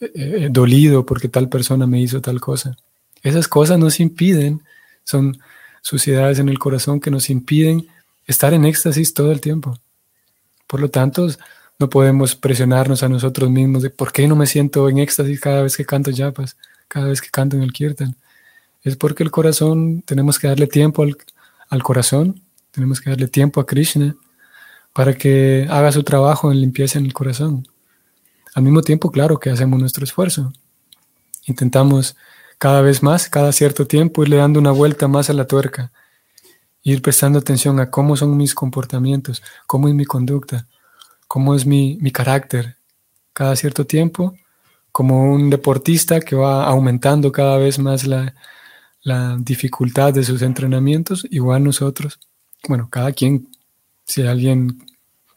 eh, 0.00 0.12
eh, 0.14 0.48
dolido 0.52 1.04
porque 1.04 1.28
tal 1.28 1.48
persona 1.48 1.84
me 1.88 2.00
hizo 2.00 2.20
tal 2.20 2.40
cosa. 2.40 2.76
Esas 3.24 3.48
cosas 3.48 3.76
nos 3.80 3.98
impiden, 3.98 4.62
son 5.02 5.40
suciedades 5.82 6.38
en 6.38 6.48
el 6.48 6.60
corazón 6.60 7.00
que 7.00 7.10
nos 7.10 7.28
impiden 7.28 7.88
estar 8.24 8.54
en 8.54 8.64
éxtasis 8.64 9.12
todo 9.12 9.32
el 9.32 9.40
tiempo. 9.40 9.76
Por 10.68 10.78
lo 10.78 10.90
tanto, 10.90 11.26
no 11.80 11.90
podemos 11.90 12.36
presionarnos 12.36 13.02
a 13.02 13.08
nosotros 13.08 13.50
mismos 13.50 13.82
de 13.82 13.90
por 13.90 14.12
qué 14.12 14.28
no 14.28 14.36
me 14.36 14.46
siento 14.46 14.88
en 14.88 14.98
éxtasis 14.98 15.40
cada 15.40 15.62
vez 15.62 15.76
que 15.76 15.84
canto 15.84 16.12
yapas, 16.12 16.56
cada 16.86 17.08
vez 17.08 17.20
que 17.20 17.30
canto 17.30 17.56
en 17.56 17.64
el 17.64 17.72
kirtan. 17.72 18.14
Es 18.82 18.96
porque 18.96 19.22
el 19.22 19.30
corazón, 19.30 20.02
tenemos 20.02 20.38
que 20.38 20.48
darle 20.48 20.66
tiempo 20.66 21.02
al, 21.02 21.16
al 21.68 21.82
corazón, 21.82 22.42
tenemos 22.70 23.00
que 23.00 23.10
darle 23.10 23.28
tiempo 23.28 23.60
a 23.60 23.66
Krishna 23.66 24.16
para 24.92 25.14
que 25.14 25.66
haga 25.70 25.92
su 25.92 26.02
trabajo 26.02 26.50
en 26.50 26.60
limpieza 26.60 26.98
en 26.98 27.06
el 27.06 27.12
corazón. 27.12 27.66
Al 28.54 28.62
mismo 28.62 28.82
tiempo, 28.82 29.10
claro 29.10 29.38
que 29.38 29.50
hacemos 29.50 29.78
nuestro 29.78 30.04
esfuerzo. 30.04 30.52
Intentamos 31.46 32.16
cada 32.58 32.80
vez 32.80 33.02
más, 33.02 33.28
cada 33.28 33.52
cierto 33.52 33.86
tiempo, 33.86 34.22
irle 34.22 34.36
dando 34.36 34.58
una 34.58 34.72
vuelta 34.72 35.06
más 35.06 35.30
a 35.30 35.32
la 35.32 35.46
tuerca, 35.46 35.92
ir 36.82 37.02
prestando 37.02 37.38
atención 37.38 37.78
a 37.80 37.90
cómo 37.90 38.16
son 38.16 38.36
mis 38.36 38.54
comportamientos, 38.54 39.42
cómo 39.66 39.88
es 39.88 39.94
mi 39.94 40.04
conducta, 40.04 40.66
cómo 41.26 41.54
es 41.54 41.66
mi, 41.66 41.98
mi 42.00 42.10
carácter. 42.10 42.76
Cada 43.32 43.54
cierto 43.54 43.86
tiempo, 43.86 44.34
como 44.90 45.32
un 45.32 45.50
deportista 45.50 46.20
que 46.20 46.34
va 46.34 46.64
aumentando 46.64 47.30
cada 47.30 47.58
vez 47.58 47.78
más 47.78 48.06
la, 48.06 48.34
la 49.08 49.36
dificultad 49.40 50.12
de 50.12 50.22
sus 50.22 50.42
entrenamientos, 50.42 51.26
igual 51.30 51.64
nosotros, 51.64 52.20
bueno, 52.68 52.88
cada 52.90 53.12
quien, 53.12 53.48
si 54.04 54.22
alguien 54.22 54.84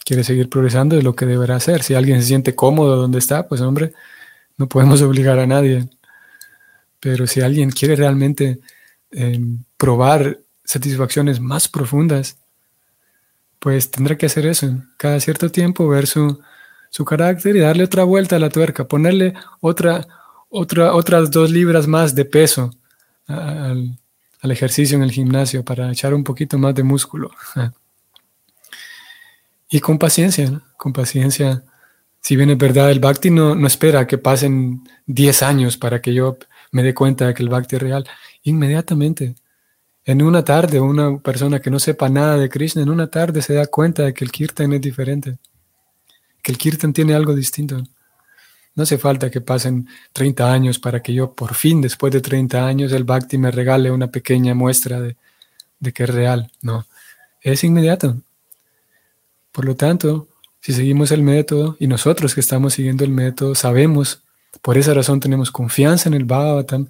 quiere 0.06 0.24
seguir 0.24 0.50
progresando, 0.50 0.98
es 0.98 1.04
lo 1.04 1.16
que 1.16 1.26
deberá 1.26 1.56
hacer. 1.56 1.84
Si 1.84 1.94
alguien 1.94 2.22
se 2.22 2.28
siente 2.28 2.54
cómodo 2.54 2.98
donde 2.98 3.20
está, 3.20 3.48
pues 3.48 3.62
hombre, 3.62 3.94
no 4.58 4.68
podemos 4.68 5.02
obligar 5.08 5.40
a 5.40 5.48
nadie. 5.48 5.90
Pero 7.00 7.26
si 7.28 7.42
alguien 7.42 7.72
quiere 7.72 7.96
realmente 7.96 8.60
em, 9.12 9.64
probar 9.78 10.40
satisfacciones 10.64 11.40
más 11.40 11.68
profundas, 11.68 12.38
pues 13.60 13.90
tendrá 13.90 14.18
que 14.18 14.26
hacer 14.26 14.46
eso. 14.46 14.68
Cada 14.98 15.20
cierto 15.20 15.50
tiempo 15.50 15.88
ver 15.88 16.08
su, 16.08 16.40
su 16.90 17.06
carácter 17.06 17.56
y 17.56 17.60
darle 17.60 17.84
otra 17.86 18.04
vuelta 18.04 18.36
a 18.36 18.40
la 18.40 18.50
tuerca, 18.50 18.88
ponerle 18.88 19.34
otra, 19.62 20.08
otra, 20.50 20.94
otras 20.94 21.32
dos 21.32 21.52
libras 21.52 21.88
más 21.88 22.16
de 22.16 22.26
peso 22.26 22.72
al, 23.34 24.00
al 24.42 24.52
ejercicio 24.52 24.98
en 24.98 25.04
el 25.04 25.12
gimnasio 25.12 25.64
para 25.64 25.92
echar 25.92 26.14
un 26.14 26.24
poquito 26.24 26.58
más 26.58 26.76
de 26.76 26.84
músculo. 26.84 27.32
y 29.70 29.80
con 29.80 29.98
paciencia, 29.98 30.62
con 30.78 30.94
paciencia. 30.94 31.64
Si 32.20 32.36
bien 32.36 32.50
es 32.50 32.58
verdad, 32.58 32.92
el 32.92 33.00
Bhakti 33.00 33.32
no, 33.32 33.56
no 33.56 33.68
espera 33.68 34.06
que 34.06 34.18
pasen 34.18 34.84
10 35.06 35.44
años 35.44 35.78
para 35.78 36.02
que 36.02 36.14
yo 36.14 36.38
me 36.72 36.84
dé 36.84 36.94
cuenta 36.94 37.28
de 37.28 37.34
que 37.34 37.44
el 37.44 37.50
Bhakti 37.50 37.78
es 37.78 37.82
real. 37.82 38.08
Inmediatamente, 38.44 39.36
en 40.04 40.22
una 40.22 40.44
tarde, 40.44 40.80
una 40.80 41.20
persona 41.20 41.60
que 41.60 41.70
no 41.70 41.80
sepa 41.80 42.10
nada 42.10 42.38
de 42.38 42.50
Krishna, 42.50 42.82
en 42.82 42.90
una 42.90 43.08
tarde 43.08 43.42
se 43.42 43.54
da 43.54 43.68
cuenta 43.68 44.04
de 44.04 44.14
que 44.14 44.26
el 44.26 44.32
Kirtan 44.32 44.74
es 44.74 44.82
diferente, 44.82 45.38
que 46.42 46.52
el 46.52 46.58
Kirtan 46.58 46.92
tiene 46.94 47.14
algo 47.14 47.36
distinto. 47.36 47.84
No 48.76 48.84
hace 48.84 48.98
falta 48.98 49.30
que 49.30 49.42
pasen 49.42 49.88
30 50.14 50.52
años 50.52 50.80
para 50.80 51.02
que 51.02 51.14
yo 51.14 51.34
por 51.34 51.56
fin, 51.56 51.82
después 51.82 52.14
de 52.14 52.22
30 52.22 52.66
años, 52.66 52.92
el 52.94 53.04
Bhakti 53.04 53.38
me 53.38 53.52
regale 53.52 53.92
una 53.92 54.08
pequeña 54.08 54.54
muestra 54.56 55.02
de, 55.02 55.16
que 55.94 56.04
es 56.04 56.10
real. 56.10 56.52
No, 56.62 56.86
es 57.42 57.64
inmediato. 57.64 58.18
Por 59.52 59.66
lo 59.66 59.76
tanto, 59.76 60.28
si 60.62 60.72
seguimos 60.74 61.12
el 61.12 61.24
método 61.24 61.76
y 61.80 61.88
nosotros 61.88 62.34
que 62.34 62.40
estamos 62.40 62.74
siguiendo 62.74 63.04
el 63.04 63.12
método 63.12 63.56
sabemos, 63.56 64.24
por 64.62 64.78
esa 64.78 64.94
razón 64.94 65.20
tenemos 65.20 65.52
confianza 65.52 66.08
en 66.08 66.16
el 66.16 66.26
Bhagavatam, 66.26 66.88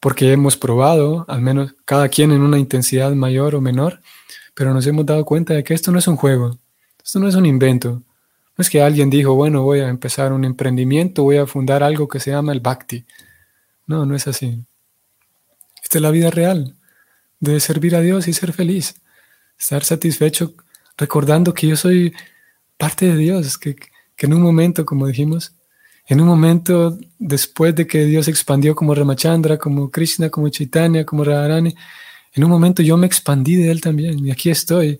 porque 0.00 0.32
hemos 0.32 0.56
probado, 0.56 1.24
al 1.28 1.42
menos 1.42 1.74
cada 1.84 2.08
quien 2.08 2.32
en 2.32 2.40
una 2.40 2.58
intensidad 2.58 3.12
mayor 3.12 3.54
o 3.54 3.60
menor, 3.60 4.00
pero 4.54 4.74
nos 4.74 4.86
hemos 4.86 5.06
dado 5.06 5.24
cuenta 5.24 5.54
de 5.54 5.62
que 5.62 5.74
esto 5.74 5.92
no 5.92 5.98
es 5.98 6.08
un 6.08 6.16
juego, 6.16 6.58
esto 7.04 7.20
no 7.20 7.28
es 7.28 7.34
un 7.34 7.46
invento, 7.46 8.02
no 8.60 8.62
es 8.62 8.68
que 8.68 8.82
alguien 8.82 9.08
dijo, 9.08 9.34
bueno, 9.34 9.62
voy 9.62 9.80
a 9.80 9.88
empezar 9.88 10.34
un 10.34 10.44
emprendimiento, 10.44 11.22
voy 11.22 11.38
a 11.38 11.46
fundar 11.46 11.82
algo 11.82 12.06
que 12.08 12.20
se 12.20 12.30
llama 12.30 12.52
el 12.52 12.60
Bhakti. 12.60 13.06
No, 13.86 14.04
no 14.04 14.14
es 14.14 14.26
así. 14.26 14.62
Esta 15.82 15.96
es 15.96 16.02
la 16.02 16.10
vida 16.10 16.30
real, 16.30 16.76
de 17.38 17.58
servir 17.58 17.96
a 17.96 18.02
Dios 18.02 18.28
y 18.28 18.34
ser 18.34 18.52
feliz, 18.52 18.96
estar 19.58 19.82
satisfecho 19.82 20.52
recordando 20.98 21.54
que 21.54 21.68
yo 21.68 21.76
soy 21.76 22.12
parte 22.76 23.06
de 23.06 23.16
Dios, 23.16 23.56
que, 23.56 23.76
que 24.14 24.26
en 24.26 24.34
un 24.34 24.42
momento, 24.42 24.84
como 24.84 25.06
dijimos, 25.06 25.54
en 26.06 26.20
un 26.20 26.26
momento 26.26 26.98
después 27.18 27.74
de 27.74 27.86
que 27.86 28.04
Dios 28.04 28.28
expandió 28.28 28.74
como 28.74 28.94
Ramachandra, 28.94 29.56
como 29.56 29.90
Krishna, 29.90 30.28
como 30.28 30.50
Chaitanya, 30.50 31.06
como 31.06 31.24
Radharani, 31.24 31.74
en 32.34 32.44
un 32.44 32.50
momento 32.50 32.82
yo 32.82 32.98
me 32.98 33.06
expandí 33.06 33.54
de 33.54 33.70
Él 33.70 33.80
también 33.80 34.18
y 34.18 34.30
aquí 34.30 34.50
estoy, 34.50 34.98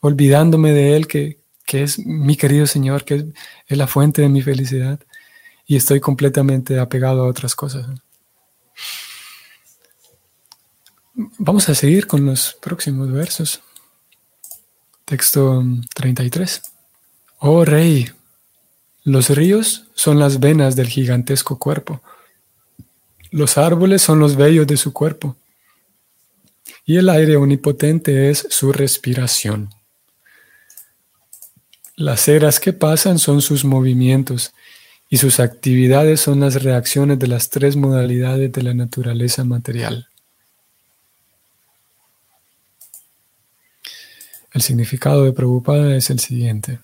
olvidándome 0.00 0.72
de 0.72 0.96
Él, 0.96 1.06
que, 1.06 1.41
que 1.66 1.82
es 1.82 1.98
mi 1.98 2.36
querido 2.36 2.66
Señor, 2.66 3.04
que 3.04 3.26
es, 3.66 3.78
la 3.78 3.86
fuente 3.86 4.22
de 4.22 4.28
mi 4.28 4.42
felicidad, 4.42 5.00
y 5.66 5.76
estoy 5.76 6.00
completamente 6.00 6.78
apegado 6.78 7.22
a 7.22 7.28
otras 7.28 7.54
cosas. 7.54 7.86
Vamos 11.14 11.68
a 11.68 11.74
seguir 11.74 12.06
con 12.06 12.24
los 12.26 12.56
próximos 12.60 13.10
versos. 13.10 13.60
Texto 15.04 15.62
33. 15.94 16.62
Oh 17.38 17.64
Rey, 17.64 18.08
los 19.04 19.30
ríos 19.30 19.86
son 19.94 20.18
las 20.18 20.40
venas 20.40 20.76
del 20.76 20.88
gigantesco 20.88 21.58
cuerpo. 21.58 22.00
Los 23.30 23.58
árboles 23.58 24.02
son 24.02 24.18
los 24.18 24.36
vellos 24.36 24.66
de 24.66 24.76
su 24.76 24.92
cuerpo. 24.92 25.36
Y 26.84 26.96
el 26.96 27.08
aire 27.08 27.36
omnipotente 27.36 28.30
es 28.30 28.46
su 28.50 28.72
respiración. 28.72 29.70
Las 31.96 32.26
eras 32.28 32.58
que 32.58 32.72
pasan 32.72 33.18
son 33.18 33.42
sus 33.42 33.64
movimientos 33.64 34.52
y 35.10 35.18
sus 35.18 35.40
actividades 35.40 36.20
son 36.20 36.40
las 36.40 36.62
reacciones 36.62 37.18
de 37.18 37.26
las 37.26 37.50
tres 37.50 37.76
modalidades 37.76 38.50
de 38.50 38.62
la 38.62 38.72
naturaleza 38.72 39.44
material. 39.44 40.08
El 44.52 44.62
significado 44.62 45.24
de 45.24 45.32
Prabhupada 45.32 45.94
es 45.96 46.10
el 46.10 46.18
siguiente. 46.18 46.78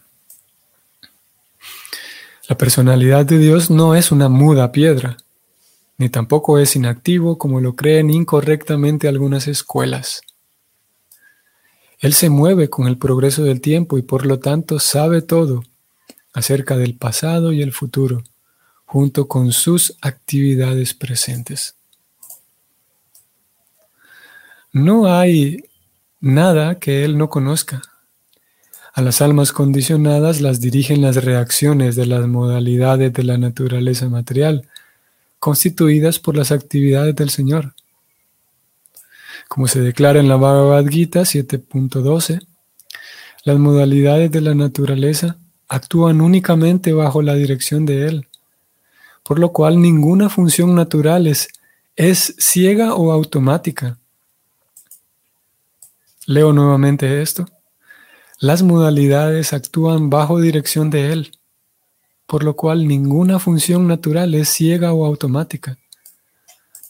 La 2.49 2.57
personalidad 2.57 3.27
de 3.27 3.39
Dios 3.39 3.71
no 3.71 3.95
es 3.95 4.11
una 4.11 4.29
muda 4.29 4.73
piedra, 4.73 5.19
ni 5.99 6.09
tampoco 6.09 6.59
es 6.59 6.77
inactivo 6.77 7.37
como 7.37 7.61
lo 7.61 7.77
creen 7.77 8.11
incorrectamente 8.11 9.09
algunas 9.09 9.49
escuelas. 9.49 10.23
Él 11.99 12.15
se 12.15 12.31
mueve 12.31 12.71
con 12.71 12.87
el 12.87 12.97
progreso 12.97 13.43
del 13.43 13.61
tiempo 13.61 13.99
y 13.99 14.03
por 14.03 14.25
lo 14.25 14.39
tanto 14.39 14.79
sabe 14.79 15.21
todo 15.23 15.65
acerca 16.33 16.77
del 16.77 16.95
pasado 16.95 17.53
y 17.53 17.63
el 17.63 17.73
futuro, 17.73 18.23
junto 18.85 19.27
con 19.27 19.53
sus 19.53 19.97
actividades 20.01 20.95
presentes. 20.95 21.75
No 24.73 25.13
hay 25.13 25.65
nada 26.21 26.79
que 26.79 27.05
Él 27.05 27.19
no 27.19 27.29
conozca. 27.29 27.83
A 28.93 29.03
las 29.03 29.21
almas 29.21 29.53
condicionadas 29.53 30.41
las 30.41 30.61
dirigen 30.61 31.03
las 31.03 31.25
reacciones 31.25 31.97
de 31.97 32.07
las 32.07 32.27
modalidades 32.27 33.13
de 33.13 33.25
la 33.25 33.39
naturaleza 33.39 34.09
material, 34.09 34.69
constituidas 35.39 36.19
por 36.19 36.37
las 36.37 36.53
actividades 36.53 37.17
del 37.17 37.31
Señor. 37.31 37.75
Como 39.49 39.67
se 39.67 39.81
declara 39.81 40.21
en 40.21 40.29
la 40.29 40.37
Bhagavad 40.37 40.87
Gita 40.87 41.23
7.12, 41.23 42.47
las 43.45 43.59
modalidades 43.59 44.31
de 44.31 44.43
la 44.43 44.55
naturaleza 44.55 45.39
actúan 45.69 46.21
únicamente 46.21 46.93
bajo 46.93 47.23
la 47.23 47.35
dirección 47.35 47.87
de 47.87 48.07
Él, 48.07 48.29
por 49.23 49.39
lo 49.39 49.53
cual 49.53 49.81
ninguna 49.81 50.29
función 50.29 50.75
natural 50.75 51.27
es, 51.27 51.49
es 51.97 52.35
ciega 52.39 52.95
o 52.95 53.11
automática. 53.11 53.99
Leo 56.27 56.53
nuevamente 56.53 57.23
esto. 57.23 57.47
Las 58.39 58.63
modalidades 58.63 59.55
actúan 59.55 60.11
bajo 60.11 60.41
dirección 60.41 60.91
de 60.91 61.11
Él, 61.11 61.33
por 62.27 62.45
lo 62.45 62.55
cual 62.55 62.87
ninguna 62.87 63.39
función 63.39 63.89
natural 63.89 64.35
es 64.35 64.51
ciega 64.51 64.93
o 64.93 65.07
automática. 65.07 65.79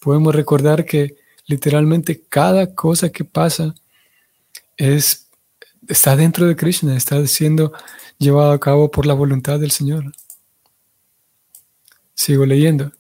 Podemos 0.00 0.34
recordar 0.34 0.84
que 0.84 1.17
literalmente 1.48 2.22
cada 2.28 2.72
cosa 2.74 3.10
que 3.10 3.24
pasa 3.24 3.74
es, 4.76 5.28
está 5.88 6.14
dentro 6.14 6.46
de 6.46 6.54
Krishna, 6.54 6.96
está 6.96 7.26
siendo 7.26 7.72
llevado 8.18 8.52
a 8.52 8.60
cabo 8.60 8.90
por 8.90 9.06
la 9.06 9.14
voluntad 9.14 9.58
del 9.58 9.72
Señor. 9.72 10.12
Sigo 12.14 12.46
leyendo. 12.46 12.92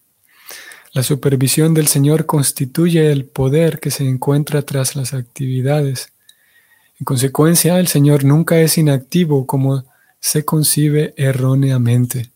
La 0.92 1.02
supervisión 1.02 1.74
del 1.74 1.86
Señor 1.86 2.24
constituye 2.24 3.12
el 3.12 3.26
poder 3.26 3.78
que 3.78 3.90
se 3.90 4.08
encuentra 4.08 4.62
tras 4.62 4.96
las 4.96 5.12
actividades. 5.12 6.12
En 6.98 7.04
consecuencia, 7.04 7.78
el 7.78 7.86
Señor 7.86 8.24
nunca 8.24 8.58
es 8.58 8.78
inactivo 8.78 9.46
como 9.46 9.84
se 10.20 10.44
concibe 10.44 11.12
erróneamente. 11.16 12.30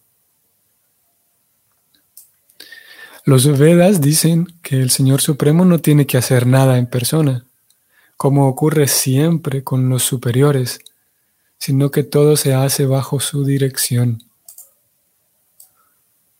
Los 3.24 3.56
Vedas 3.56 4.00
dicen 4.00 4.52
que 4.62 4.80
el 4.82 4.90
Señor 4.90 5.20
Supremo 5.20 5.64
no 5.64 5.78
tiene 5.78 6.06
que 6.06 6.18
hacer 6.18 6.44
nada 6.44 6.76
en 6.76 6.86
persona, 6.86 7.44
como 8.16 8.48
ocurre 8.48 8.88
siempre 8.88 9.62
con 9.62 9.88
los 9.88 10.02
superiores, 10.02 10.80
sino 11.56 11.92
que 11.92 12.02
todo 12.02 12.36
se 12.36 12.52
hace 12.52 12.84
bajo 12.84 13.20
su 13.20 13.44
dirección. 13.44 14.24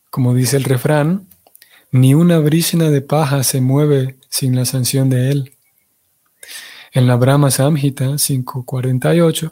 Como 0.09 0.33
dice 0.33 0.57
el 0.57 0.65
refrán, 0.65 1.25
Ni 1.89 2.15
una 2.15 2.39
brisna 2.39 2.89
de 2.89 3.01
paja 3.01 3.43
se 3.43 3.61
mueve 3.61 4.17
sin 4.27 4.55
la 4.55 4.65
sanción 4.65 5.09
de 5.09 5.31
él. 5.31 5.53
En 6.91 7.07
la 7.07 7.15
Brahma 7.15 7.49
Samhita 7.49 8.17
548 8.17 9.51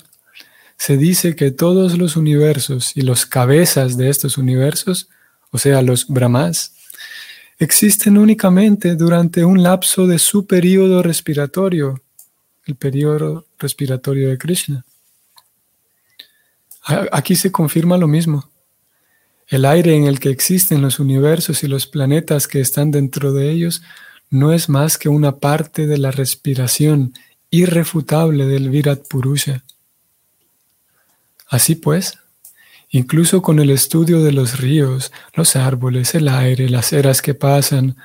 se 0.75 0.97
dice 0.97 1.35
que 1.37 1.51
todos 1.51 1.97
los 1.97 2.17
universos 2.17 2.97
y 2.97 3.03
los 3.03 3.25
cabezas 3.25 3.95
de 3.95 4.09
estos 4.09 4.37
universos, 4.37 5.07
o 5.51 5.59
sea, 5.59 5.81
los 5.81 6.07
Brahmas, 6.07 6.73
existen 7.57 8.17
únicamente 8.17 8.95
durante 8.95 9.45
un 9.45 9.61
lapso 9.61 10.07
de 10.07 10.19
su 10.19 10.45
periodo 10.45 11.03
respiratorio, 11.03 12.01
el 12.65 12.75
periodo 12.75 13.45
respiratorio 13.59 14.29
de 14.29 14.37
Krishna. 14.37 14.85
Aquí 17.11 17.35
se 17.35 17.51
confirma 17.51 17.97
lo 17.97 18.07
mismo. 18.07 18.49
El 19.47 19.65
aire 19.65 19.95
en 19.95 20.05
el 20.05 20.19
que 20.19 20.29
existen 20.29 20.81
los 20.81 20.99
universos 20.99 21.63
y 21.63 21.67
los 21.67 21.85
planetas 21.85 22.47
que 22.47 22.61
están 22.61 22.89
dentro 22.89 23.33
de 23.33 23.51
ellos 23.51 23.81
no 24.29 24.53
es 24.53 24.69
más 24.69 24.97
que 24.97 25.09
una 25.09 25.37
parte 25.37 25.87
de 25.87 25.97
la 25.97 26.09
respiración 26.09 27.13
irrefutable 27.49 28.45
del 28.47 28.69
Virat 28.69 29.05
Purusha. 29.07 29.63
Así 31.47 31.75
pues, 31.75 32.17
incluso 32.91 33.41
con 33.41 33.59
el 33.59 33.69
estudio 33.69 34.21
de 34.21 34.33
los 34.33 34.59
ríos, 34.59 35.11
los 35.33 35.55
árboles, 35.55 36.13
el 36.13 36.27
aire, 36.27 36.69
las 36.69 36.93
eras 36.93 37.21
que 37.21 37.33
pasan, 37.33 37.95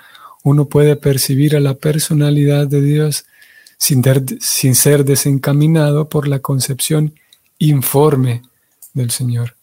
uno 0.45 0.67
puede 0.67 0.95
percibir 0.95 1.57
a 1.57 1.61
la 1.61 1.75
personalidad 1.75 2.69
de 2.69 2.81
Dios 2.81 3.27
sin, 3.79 4.03
ser 4.75 5.05
desencaminado 5.05 6.09
por 6.09 6.29
la 6.29 6.39
concepción 6.39 7.15
informe 7.59 8.43
del 8.95 9.11
Señor. 9.11 9.57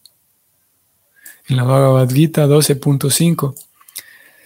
En 1.47 1.55
la 1.55 1.63
Bhagavad 1.63 2.09
Gita 2.09 2.45
12.5 2.45 3.55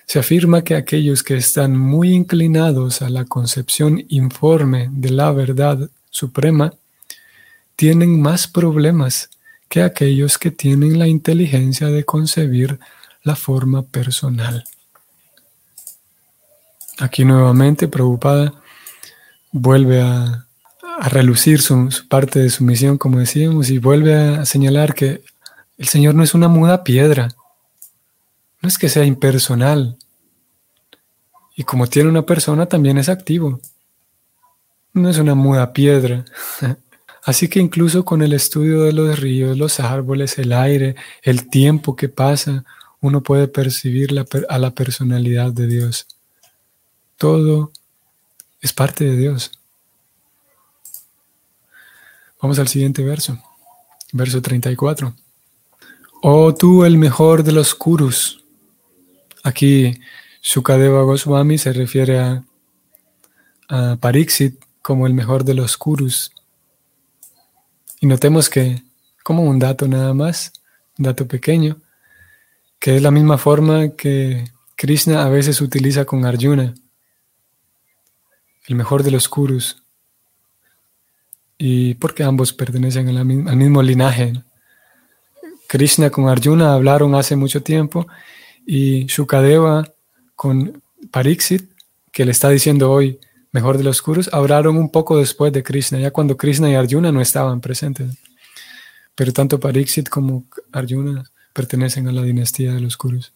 se 0.05 0.19
afirma 0.19 0.63
que 0.63 0.75
aquellos 0.75 1.23
que 1.23 1.35
están 1.35 1.75
muy 1.77 2.13
inclinados 2.13 3.01
a 3.01 3.09
la 3.09 3.25
concepción 3.25 4.05
informe 4.09 4.89
de 4.91 5.09
la 5.09 5.31
verdad 5.31 5.89
suprema 6.11 6.73
tienen 7.75 8.21
más 8.21 8.47
problemas 8.47 9.29
que 9.69 9.83
aquellos 9.83 10.37
que 10.37 10.51
tienen 10.51 10.99
la 10.99 11.07
inteligencia 11.07 11.87
de 11.87 12.05
concebir 12.05 12.79
la 13.23 13.35
forma 13.35 13.83
personal. 13.83 14.63
Aquí 16.99 17.25
nuevamente 17.25 17.87
Prabhupada 17.87 18.53
vuelve 19.51 20.01
a, 20.01 20.43
relucir 21.09 21.61
su, 21.61 21.89
parte 22.09 22.39
de 22.39 22.49
su 22.49 22.63
misión, 22.63 22.97
como 22.97 23.19
decíamos, 23.19 23.69
y 23.69 23.77
vuelve 23.77 24.15
a 24.15 24.45
señalar 24.45 24.95
que 24.95 25.21
el 25.77 25.87
Señor 25.87 26.15
no 26.15 26.23
es 26.23 26.33
una 26.33 26.47
muda 26.47 26.83
piedra, 26.83 27.27
no 28.61 28.67
es 28.67 28.79
que 28.79 28.89
sea 28.89 29.05
impersonal. 29.05 29.95
Y 31.55 31.63
como 31.63 31.85
tiene 31.85 32.09
una 32.09 32.23
persona, 32.23 32.65
también 32.65 32.97
es 32.97 33.09
activo. 33.09 33.59
No 34.93 35.07
es 35.07 35.19
una 35.19 35.35
muda 35.35 35.71
piedra. 35.71 36.25
Así 37.27 37.49
que 37.49 37.59
incluso 37.59 38.05
con 38.05 38.21
el 38.21 38.31
estudio 38.31 38.83
de 38.83 38.93
los 38.93 39.19
ríos, 39.19 39.57
los 39.57 39.81
árboles, 39.81 40.37
el 40.37 40.53
aire, 40.53 40.95
el 41.21 41.49
tiempo 41.49 41.93
que 41.93 42.07
pasa, 42.07 42.63
uno 43.01 43.21
puede 43.21 43.49
percibir 43.49 44.11
a 44.47 44.57
la 44.57 44.71
personalidad 44.71 45.51
de 45.51 45.67
Dios. 45.67 46.07
Todo 47.17 47.73
es 48.61 48.71
parte 48.71 49.03
de 49.03 49.17
Dios. 49.17 49.51
Vamos 52.41 52.59
al 52.59 52.69
siguiente 52.69 53.03
verso, 53.03 53.37
verso 54.13 54.41
34. 54.41 55.13
Oh 56.21 56.55
tú 56.55 56.85
el 56.85 56.97
mejor 56.97 57.43
de 57.43 57.51
los 57.51 57.75
kurus. 57.75 58.41
Aquí 59.43 59.99
Shukadeva 60.41 61.03
Goswami 61.03 61.57
se 61.57 61.73
refiere 61.73 62.19
a, 62.19 62.45
a 63.67 63.97
Pariksit 63.97 64.63
como 64.81 65.07
el 65.07 65.13
mejor 65.13 65.43
de 65.43 65.55
los 65.55 65.75
kurus. 65.75 66.31
Y 67.99 68.07
notemos 68.07 68.49
que, 68.49 68.83
como 69.23 69.43
un 69.43 69.59
dato 69.59 69.87
nada 69.87 70.13
más, 70.13 70.53
un 70.97 71.05
dato 71.05 71.27
pequeño, 71.27 71.77
que 72.79 72.95
es 72.95 73.01
la 73.01 73.11
misma 73.11 73.37
forma 73.37 73.89
que 73.89 74.45
Krishna 74.75 75.25
a 75.25 75.29
veces 75.29 75.61
utiliza 75.61 76.05
con 76.05 76.25
Arjuna, 76.25 76.75
el 78.67 78.75
mejor 78.75 79.03
de 79.03 79.11
los 79.11 79.27
Kurus. 79.27 79.83
Y 81.57 81.95
porque 81.95 82.23
ambos 82.23 82.53
pertenecen 82.53 83.09
al 83.17 83.25
mismo 83.55 83.81
linaje. 83.81 84.33
Krishna 85.67 86.11
con 86.11 86.29
Arjuna 86.29 86.73
hablaron 86.73 87.15
hace 87.15 87.35
mucho 87.35 87.63
tiempo 87.63 88.07
y 88.65 89.05
Shukadeva 89.05 89.91
con 90.35 90.83
Pariksit, 91.09 91.71
que 92.11 92.25
le 92.25 92.31
está 92.31 92.49
diciendo 92.49 92.91
hoy, 92.91 93.19
mejor 93.57 93.79
de 93.79 93.83
los 93.83 94.03
Kurus, 94.03 94.29
hablaron 94.31 94.77
un 94.77 94.91
poco 94.91 95.17
después 95.17 95.51
de 95.51 95.63
Krishna, 95.63 95.97
ya 95.97 96.11
cuando 96.11 96.37
Krishna 96.37 96.69
y 96.69 96.75
Arjuna 96.75 97.11
no 97.11 97.21
estaban 97.21 97.59
presentes. 97.59 98.15
Pero 99.15 99.33
tanto 99.33 99.59
Pariksit 99.59 100.09
como 100.09 100.45
Arjuna 100.71 101.23
pertenecen 101.53 102.07
a 102.07 102.11
la 102.11 102.21
dinastía 102.21 102.71
de 102.73 102.81
los 102.81 102.97
Kurus. 102.97 103.33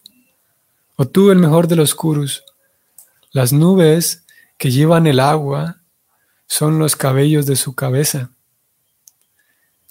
O 0.94 1.08
tú, 1.08 1.32
el 1.32 1.40
mejor 1.40 1.66
de 1.66 1.74
los 1.74 1.96
Kurus, 1.96 2.44
las 3.32 3.52
nubes 3.52 4.24
que 4.58 4.70
llevan 4.70 5.08
el 5.08 5.18
agua 5.18 5.80
son 6.46 6.78
los 6.78 6.94
cabellos 6.94 7.46
de 7.46 7.56
su 7.56 7.74
cabeza. 7.74 8.30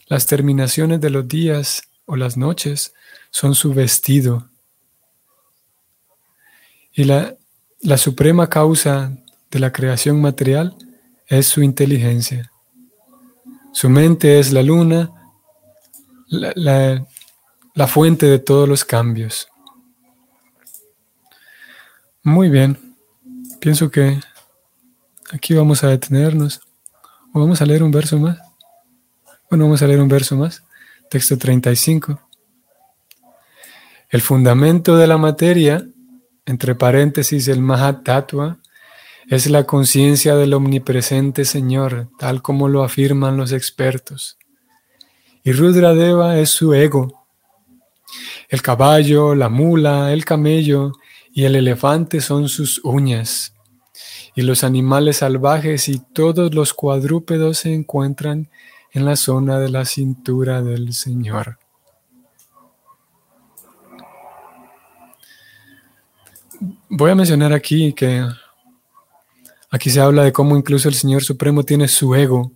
Las 0.08 0.28
terminaciones 0.28 1.02
de 1.02 1.10
los 1.10 1.28
días 1.28 1.82
o 2.06 2.16
las 2.16 2.38
noches 2.38 2.94
son 3.32 3.54
su 3.54 3.74
vestido. 3.74 4.48
Y 6.94 7.04
la, 7.04 7.36
la 7.82 7.98
suprema 7.98 8.48
causa 8.48 9.12
de 9.52 9.60
la 9.60 9.72
creación 9.72 10.22
material 10.22 10.76
es 11.28 11.46
su 11.46 11.62
inteligencia. 11.62 12.50
Su 13.74 13.90
mente 13.90 14.40
es 14.40 14.52
la 14.54 14.64
luna, 14.64 15.12
la, 16.30 17.88
fuente 17.88 18.26
de 18.26 18.40
todos 18.40 18.68
los 18.68 18.86
cambios. 18.86 19.50
Muy 22.24 22.50
bien, 22.50 22.78
pienso 23.60 23.92
que 23.92 24.20
aquí 25.32 25.54
vamos 25.54 25.84
a 25.84 25.90
detenernos. 25.90 26.62
¿O 27.34 27.40
vamos 27.40 27.62
a 27.62 27.66
leer 27.66 27.82
un 27.84 27.92
verso 27.92 28.20
más? 28.20 28.38
Bueno, 29.50 29.66
vamos 29.66 29.82
a 29.82 29.88
leer 29.88 30.02
un 30.02 30.10
verso 30.10 30.36
más. 30.36 30.64
Texto 31.10 31.38
35. 31.38 32.20
El 34.10 34.22
fundamento 34.22 34.98
de 34.98 35.08
la 35.08 35.18
materia, 35.18 35.86
entre 36.46 36.76
paréntesis 36.76 37.48
el 37.48 37.62
Mahat 37.62 38.04
es 39.28 39.50
la 39.50 39.66
conciencia 39.66 40.36
del 40.36 40.54
omnipresente 40.54 41.46
Señor, 41.46 42.10
tal 42.18 42.42
como 42.42 42.68
lo 42.68 42.84
afirman 42.84 43.38
los 43.38 43.52
expertos. 43.52 44.38
Y 45.44 45.52
Rudradeva 45.54 46.38
es 46.38 46.50
su 46.50 46.74
ego. 46.74 47.26
El 48.50 48.62
caballo, 48.62 49.36
la 49.36 49.50
mula, 49.50 50.12
el 50.12 50.26
camello 50.26 50.94
y 51.34 51.46
el 51.46 51.56
elefante 51.56 52.22
son 52.22 52.50
sus 52.50 52.82
uñas. 52.84 53.54
Y 54.36 54.42
los 54.44 54.64
animales 54.64 55.18
salvajes 55.18 55.90
y 55.90 56.00
todos 56.14 56.54
los 56.54 56.74
cuadrúpedos 56.74 57.60
se 57.60 57.74
encuentran 57.74 58.50
en 58.92 59.06
la 59.06 59.16
zona 59.16 59.60
de 59.60 59.70
la 59.70 59.86
cintura 59.86 60.62
del 60.62 60.94
Señor. 60.94 61.58
Voy 66.90 67.10
a 67.12 67.16
mencionar 67.16 67.54
aquí 67.54 67.94
que 67.94 68.24
Aquí 69.74 69.90
se 69.90 70.02
habla 70.02 70.26
de 70.26 70.34
cómo 70.34 70.58
incluso 70.58 70.90
el 70.90 70.96
Señor 70.96 71.24
Supremo 71.24 71.64
tiene 71.64 71.88
su 71.88 72.14
ego. 72.14 72.52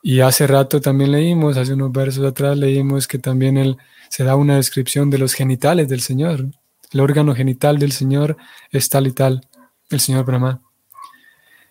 Y 0.00 0.20
hace 0.20 0.46
rato 0.46 0.80
también 0.80 1.10
leímos, 1.10 1.56
hace 1.56 1.74
unos 1.74 1.90
versos 1.90 2.24
atrás 2.24 2.56
leímos 2.56 3.08
que 3.08 3.18
también 3.18 3.56
él 3.56 3.76
se 4.08 4.22
da 4.22 4.36
una 4.36 4.56
descripción 4.56 5.10
de 5.10 5.18
los 5.18 5.34
genitales 5.34 5.88
del 5.88 6.00
Señor. 6.00 6.46
El 6.92 7.00
órgano 7.00 7.34
genital 7.34 7.80
del 7.80 7.90
Señor 7.90 8.36
es 8.70 8.88
tal 8.88 9.08
y 9.08 9.12
tal, 9.12 9.48
el 9.90 9.98
Señor 9.98 10.24
Brahma. 10.24 10.62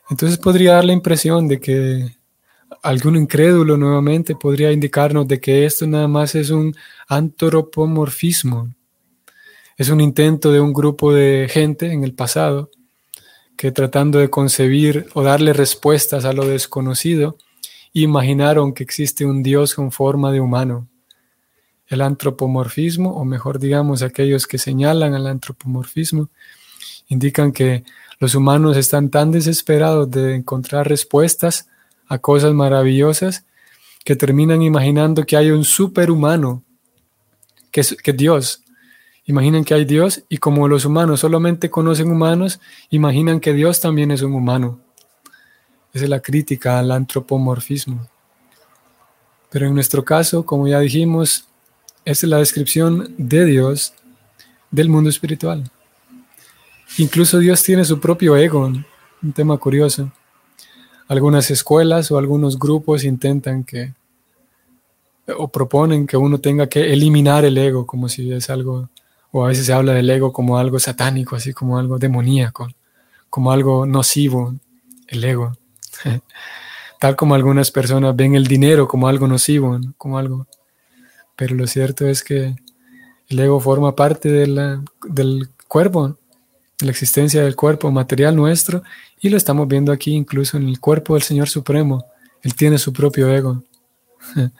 Entonces 0.10 0.38
podría 0.38 0.74
dar 0.74 0.84
la 0.84 0.94
impresión 0.94 1.48
de 1.48 1.62
que 1.62 2.18
algún 2.84 3.16
incrédulo 3.16 3.78
nuevamente 3.78 4.36
podría 4.36 4.74
indicarnos 4.74 5.30
de 5.30 5.40
que 5.40 5.64
esto 5.64 5.88
nada 5.88 6.10
más 6.10 6.36
es 6.36 6.50
un 6.50 6.76
antropomorfismo. 7.08 8.74
Es 9.78 9.88
un 9.88 10.02
intento 10.02 10.52
de 10.52 10.60
un 10.60 10.74
grupo 10.74 11.14
de 11.14 11.48
gente 11.50 11.90
en 11.94 12.04
el 12.04 12.14
pasado 12.14 12.70
que 13.62 13.72
tratando 13.72 14.18
de 14.18 14.32
concebir 14.32 15.06
o 15.14 15.22
darle 15.22 15.54
respuestas 15.54 16.26
a 16.26 16.34
lo 16.34 16.48
desconocido, 16.48 17.38
imaginaron 17.94 18.74
que 18.74 18.82
existe 18.82 19.24
un 19.24 19.44
Dios 19.44 19.76
con 19.76 19.92
forma 19.92 20.32
de 20.32 20.40
humano. 20.40 20.88
El 21.86 22.02
antropomorfismo, 22.02 23.12
o 23.12 23.24
mejor 23.24 23.60
digamos 23.60 24.02
aquellos 24.02 24.48
que 24.48 24.58
señalan 24.58 25.14
al 25.14 25.28
antropomorfismo, 25.28 26.30
indican 27.08 27.52
que 27.52 27.84
los 28.20 28.34
humanos 28.34 28.78
están 28.78 29.12
tan 29.12 29.30
desesperados 29.30 30.10
de 30.10 30.34
encontrar 30.34 30.90
respuestas 30.90 31.68
a 32.08 32.18
cosas 32.18 32.56
maravillosas 32.56 33.46
que 34.04 34.16
terminan 34.16 34.64
imaginando 34.64 35.24
que 35.24 35.38
hay 35.38 35.52
un 35.52 35.66
superhumano, 35.66 36.64
que 37.70 37.82
es 37.82 37.96
Dios, 38.16 38.61
imaginan 39.32 39.64
que 39.64 39.74
hay 39.74 39.86
Dios 39.86 40.24
y 40.30 40.38
como 40.38 40.68
los 40.68 40.86
humanos 40.86 41.22
solamente 41.22 41.70
conocen 41.70 42.12
humanos, 42.12 42.60
imaginan 42.90 43.40
que 43.40 43.54
Dios 43.54 43.80
también 43.80 44.12
es 44.12 44.22
un 44.22 44.34
humano. 44.34 44.80
Esa 45.94 46.06
es 46.06 46.10
la 46.10 46.20
crítica 46.20 46.80
al 46.80 46.92
antropomorfismo. 46.92 48.08
Pero 49.50 49.68
en 49.68 49.74
nuestro 49.74 50.06
caso, 50.06 50.46
como 50.46 50.68
ya 50.68 50.80
dijimos, 50.80 51.46
es 52.06 52.24
la 52.24 52.38
descripción 52.38 53.14
de 53.18 53.46
Dios 53.46 53.94
del 54.70 54.90
mundo 54.90 55.10
espiritual. 55.10 55.70
Incluso 56.98 57.40
Dios 57.40 57.64
tiene 57.64 57.86
su 57.86 58.00
propio 58.00 58.36
ego, 58.38 58.66
un 58.66 59.34
tema 59.34 59.58
curioso. 59.58 60.12
Algunas 61.08 61.52
escuelas 61.52 62.12
o 62.12 62.18
algunos 62.18 62.58
grupos 62.58 63.04
intentan 63.04 63.64
que 63.64 63.94
o 65.38 65.48
proponen 65.48 66.08
que 66.08 66.18
uno 66.18 66.40
tenga 66.40 66.68
que 66.68 66.92
eliminar 66.92 67.46
el 67.46 67.58
ego 67.58 67.86
como 67.86 68.10
si 68.10 68.32
es 68.32 68.50
algo, 68.50 68.90
o 69.32 69.46
a 69.46 69.48
veces 69.48 69.66
se 69.66 69.74
habla 69.74 69.94
del 69.94 70.10
ego 70.10 70.34
como 70.34 70.58
algo 70.58 70.80
satánico, 70.80 71.36
así 71.36 71.54
como 71.54 71.78
algo 71.78 71.98
demoníaco, 71.98 72.70
como 73.30 73.52
algo 73.52 73.86
nocivo, 73.86 74.56
el 75.08 75.24
ego. 75.24 75.58
Tal 77.00 77.16
como 77.16 77.34
algunas 77.34 77.72
personas 77.72 78.16
ven 78.16 78.36
el 78.36 78.46
dinero 78.46 78.88
como 78.88 79.08
algo 79.08 79.28
nocivo, 79.28 79.80
como 79.98 80.18
algo. 80.18 80.48
Pero 81.36 81.56
lo 81.56 81.66
cierto 81.66 82.08
es 82.08 82.24
que 82.24 82.56
el 83.28 83.40
ego 83.40 83.60
forma 83.60 83.96
parte 83.96 84.30
del 84.30 85.50
cuerpo, 85.68 86.18
de 86.80 86.86
la 86.86 86.92
existencia 86.92 87.44
del 87.44 87.56
cuerpo 87.56 87.90
material 87.92 88.36
nuestro, 88.36 88.84
y 89.20 89.30
lo 89.30 89.38
estamos 89.38 89.68
viendo 89.68 89.92
aquí 89.92 90.12
incluso 90.12 90.58
en 90.58 90.68
el 90.68 90.80
cuerpo 90.80 91.14
del 91.14 91.24
Señor 91.24 91.48
Supremo. 91.48 92.06
Él 92.44 92.54
tiene 92.56 92.78
su 92.78 92.92
propio 92.92 93.34
ego. 93.34 93.64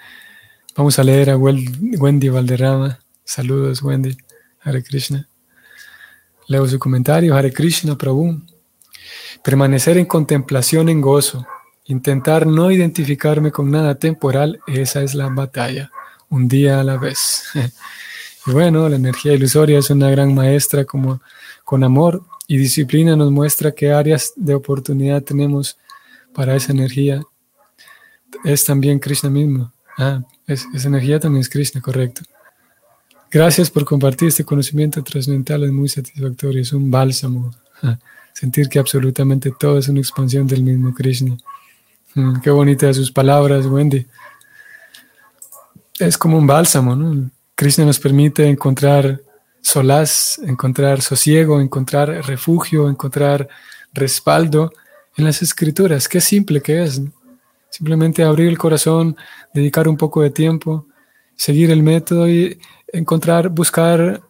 Vamos 0.76 0.98
a 0.98 1.04
leer 1.04 1.30
a 1.32 1.38
Wendy 1.38 2.30
Valderrama. 2.30 3.00
Saludos, 3.24 3.84
Wendy. 3.84 4.16
Hare 4.64 4.84
Krishna. 4.84 5.28
Leo 6.48 6.68
su 6.68 6.78
comentario. 6.80 7.36
Hare 7.36 7.52
Krishna, 7.52 7.98
Prabhu. 7.98 8.42
Permanecer 9.44 9.98
en 9.98 10.06
contemplación 10.06 10.90
en 10.90 11.02
gozo. 11.02 11.46
Intentar 11.86 12.46
no 12.46 12.72
identificarme 12.72 13.52
con 13.52 13.72
nada 13.72 13.96
temporal. 13.96 14.60
Esa 14.68 15.02
es 15.02 15.16
la 15.16 15.30
batalla. 15.30 15.92
Un 16.30 16.48
día 16.48 16.80
a 16.80 16.84
la 16.84 16.98
vez. 16.98 17.44
y 18.46 18.52
bueno, 18.52 18.88
la 18.88 18.96
energía 18.96 19.34
ilusoria 19.34 19.80
es 19.80 19.90
una 19.90 20.10
gran 20.10 20.34
maestra 20.34 20.86
como 20.86 21.22
con 21.64 21.84
amor 21.84 22.24
y 22.48 22.58
disciplina 22.58 23.16
nos 23.16 23.32
muestra 23.32 23.72
qué 23.72 23.94
áreas 23.94 24.34
de 24.36 24.54
oportunidad 24.54 25.24
tenemos 25.24 25.78
para 26.34 26.56
esa 26.56 26.74
energía. 26.74 27.22
Es 28.44 28.66
también 28.66 29.00
Krishna 29.00 29.30
mismo. 29.30 29.72
Ah, 29.98 30.22
esa 30.48 30.88
energía 30.88 31.20
también 31.20 31.42
es 31.42 31.50
Krishna, 31.50 31.82
correcto. 31.82 32.24
Gracias 33.32 33.70
por 33.70 33.86
compartir 33.86 34.28
este 34.28 34.44
conocimiento 34.44 35.02
trascendental, 35.02 35.64
es 35.64 35.72
muy 35.72 35.88
satisfactorio, 35.88 36.62
es 36.62 36.74
un 36.74 36.92
bálsamo. 36.92 37.52
Sentir 38.34 38.68
que 38.68 38.78
absolutamente 38.78 39.54
todo 39.58 39.78
es 39.78 39.88
una 39.88 40.02
expansión 40.02 40.46
del 40.48 40.64
mismo 40.64 40.94
Krishna. 40.94 41.38
Mm, 42.14 42.42
qué 42.42 42.50
bonitas 42.50 42.98
sus 42.98 43.10
palabras, 43.10 43.66
Wendy. 43.66 44.06
Es 45.98 46.18
como 46.18 46.38
un 46.38 46.46
bálsamo, 46.46 46.94
¿no? 46.94 47.32
Krishna 47.56 47.86
nos 47.86 48.00
permite 48.00 48.46
encontrar 48.50 49.22
solaz, 49.62 50.38
encontrar 50.40 51.02
sosiego, 51.02 51.62
encontrar 51.62 52.10
refugio, 52.26 52.90
encontrar 52.90 53.48
respaldo 53.94 54.74
en 55.16 55.24
las 55.24 55.42
escrituras. 55.42 56.10
Qué 56.10 56.20
simple 56.20 56.62
que 56.62 56.84
es. 56.84 57.02
Simplemente 57.70 58.24
abrir 58.24 58.50
el 58.50 58.58
corazón, 58.58 59.16
dedicar 59.54 59.88
un 59.88 59.96
poco 59.96 60.22
de 60.22 60.32
tiempo, 60.32 60.86
seguir 61.38 61.72
el 61.72 61.82
método 61.82 62.28
y 62.28 62.60
encontrar, 62.92 63.50
buscar 63.50 64.22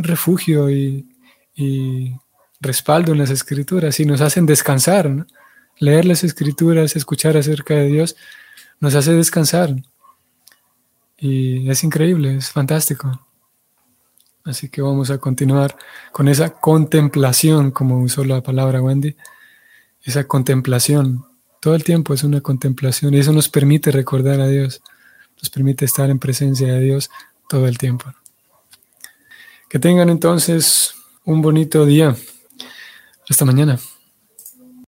refugio 0.00 0.70
y, 0.70 1.06
respaldo 2.58 3.12
en 3.12 3.18
las 3.18 3.30
escrituras 3.30 4.00
y 4.00 4.06
nos 4.06 4.20
hacen 4.20 4.46
descansar. 4.46 5.26
Leer 5.78 6.06
las 6.06 6.24
escrituras, 6.24 6.96
escuchar 6.96 7.36
acerca 7.36 7.74
de 7.74 7.86
Dios, 7.86 8.16
nos 8.80 8.94
hace 8.94 9.12
descansar. 9.12 9.74
Y 11.18 11.68
es 11.68 11.84
increíble, 11.84 12.36
es 12.36 12.50
fantástico. 12.50 13.26
Así 14.44 14.68
que 14.68 14.80
vamos 14.80 15.10
a 15.10 15.18
continuar 15.18 15.76
con 16.12 16.28
esa 16.28 16.50
contemplación, 16.50 17.70
como 17.70 18.00
usó 18.00 18.24
la 18.24 18.42
palabra 18.42 18.80
Wendy, 18.80 19.16
esa 20.02 20.24
contemplación 20.24 21.24
todo 21.66 21.74
el 21.74 21.82
tiempo 21.82 22.14
es 22.14 22.22
una 22.22 22.40
contemplación 22.40 23.12
y 23.12 23.18
eso 23.18 23.32
nos 23.32 23.48
permite 23.48 23.90
recordar 23.90 24.40
a 24.40 24.46
Dios, 24.46 24.82
nos 25.42 25.50
permite 25.50 25.84
estar 25.84 26.10
en 26.10 26.20
presencia 26.20 26.72
de 26.72 26.78
Dios 26.78 27.10
todo 27.48 27.66
el 27.66 27.78
tiempo. 27.78 28.12
Que 29.68 29.78
tengan 29.78 30.08
entonces 30.10 30.94
un 31.24 31.42
bonito 31.42 31.84
día. 31.86 32.16
Hasta 33.28 33.44
mañana. 33.44 33.78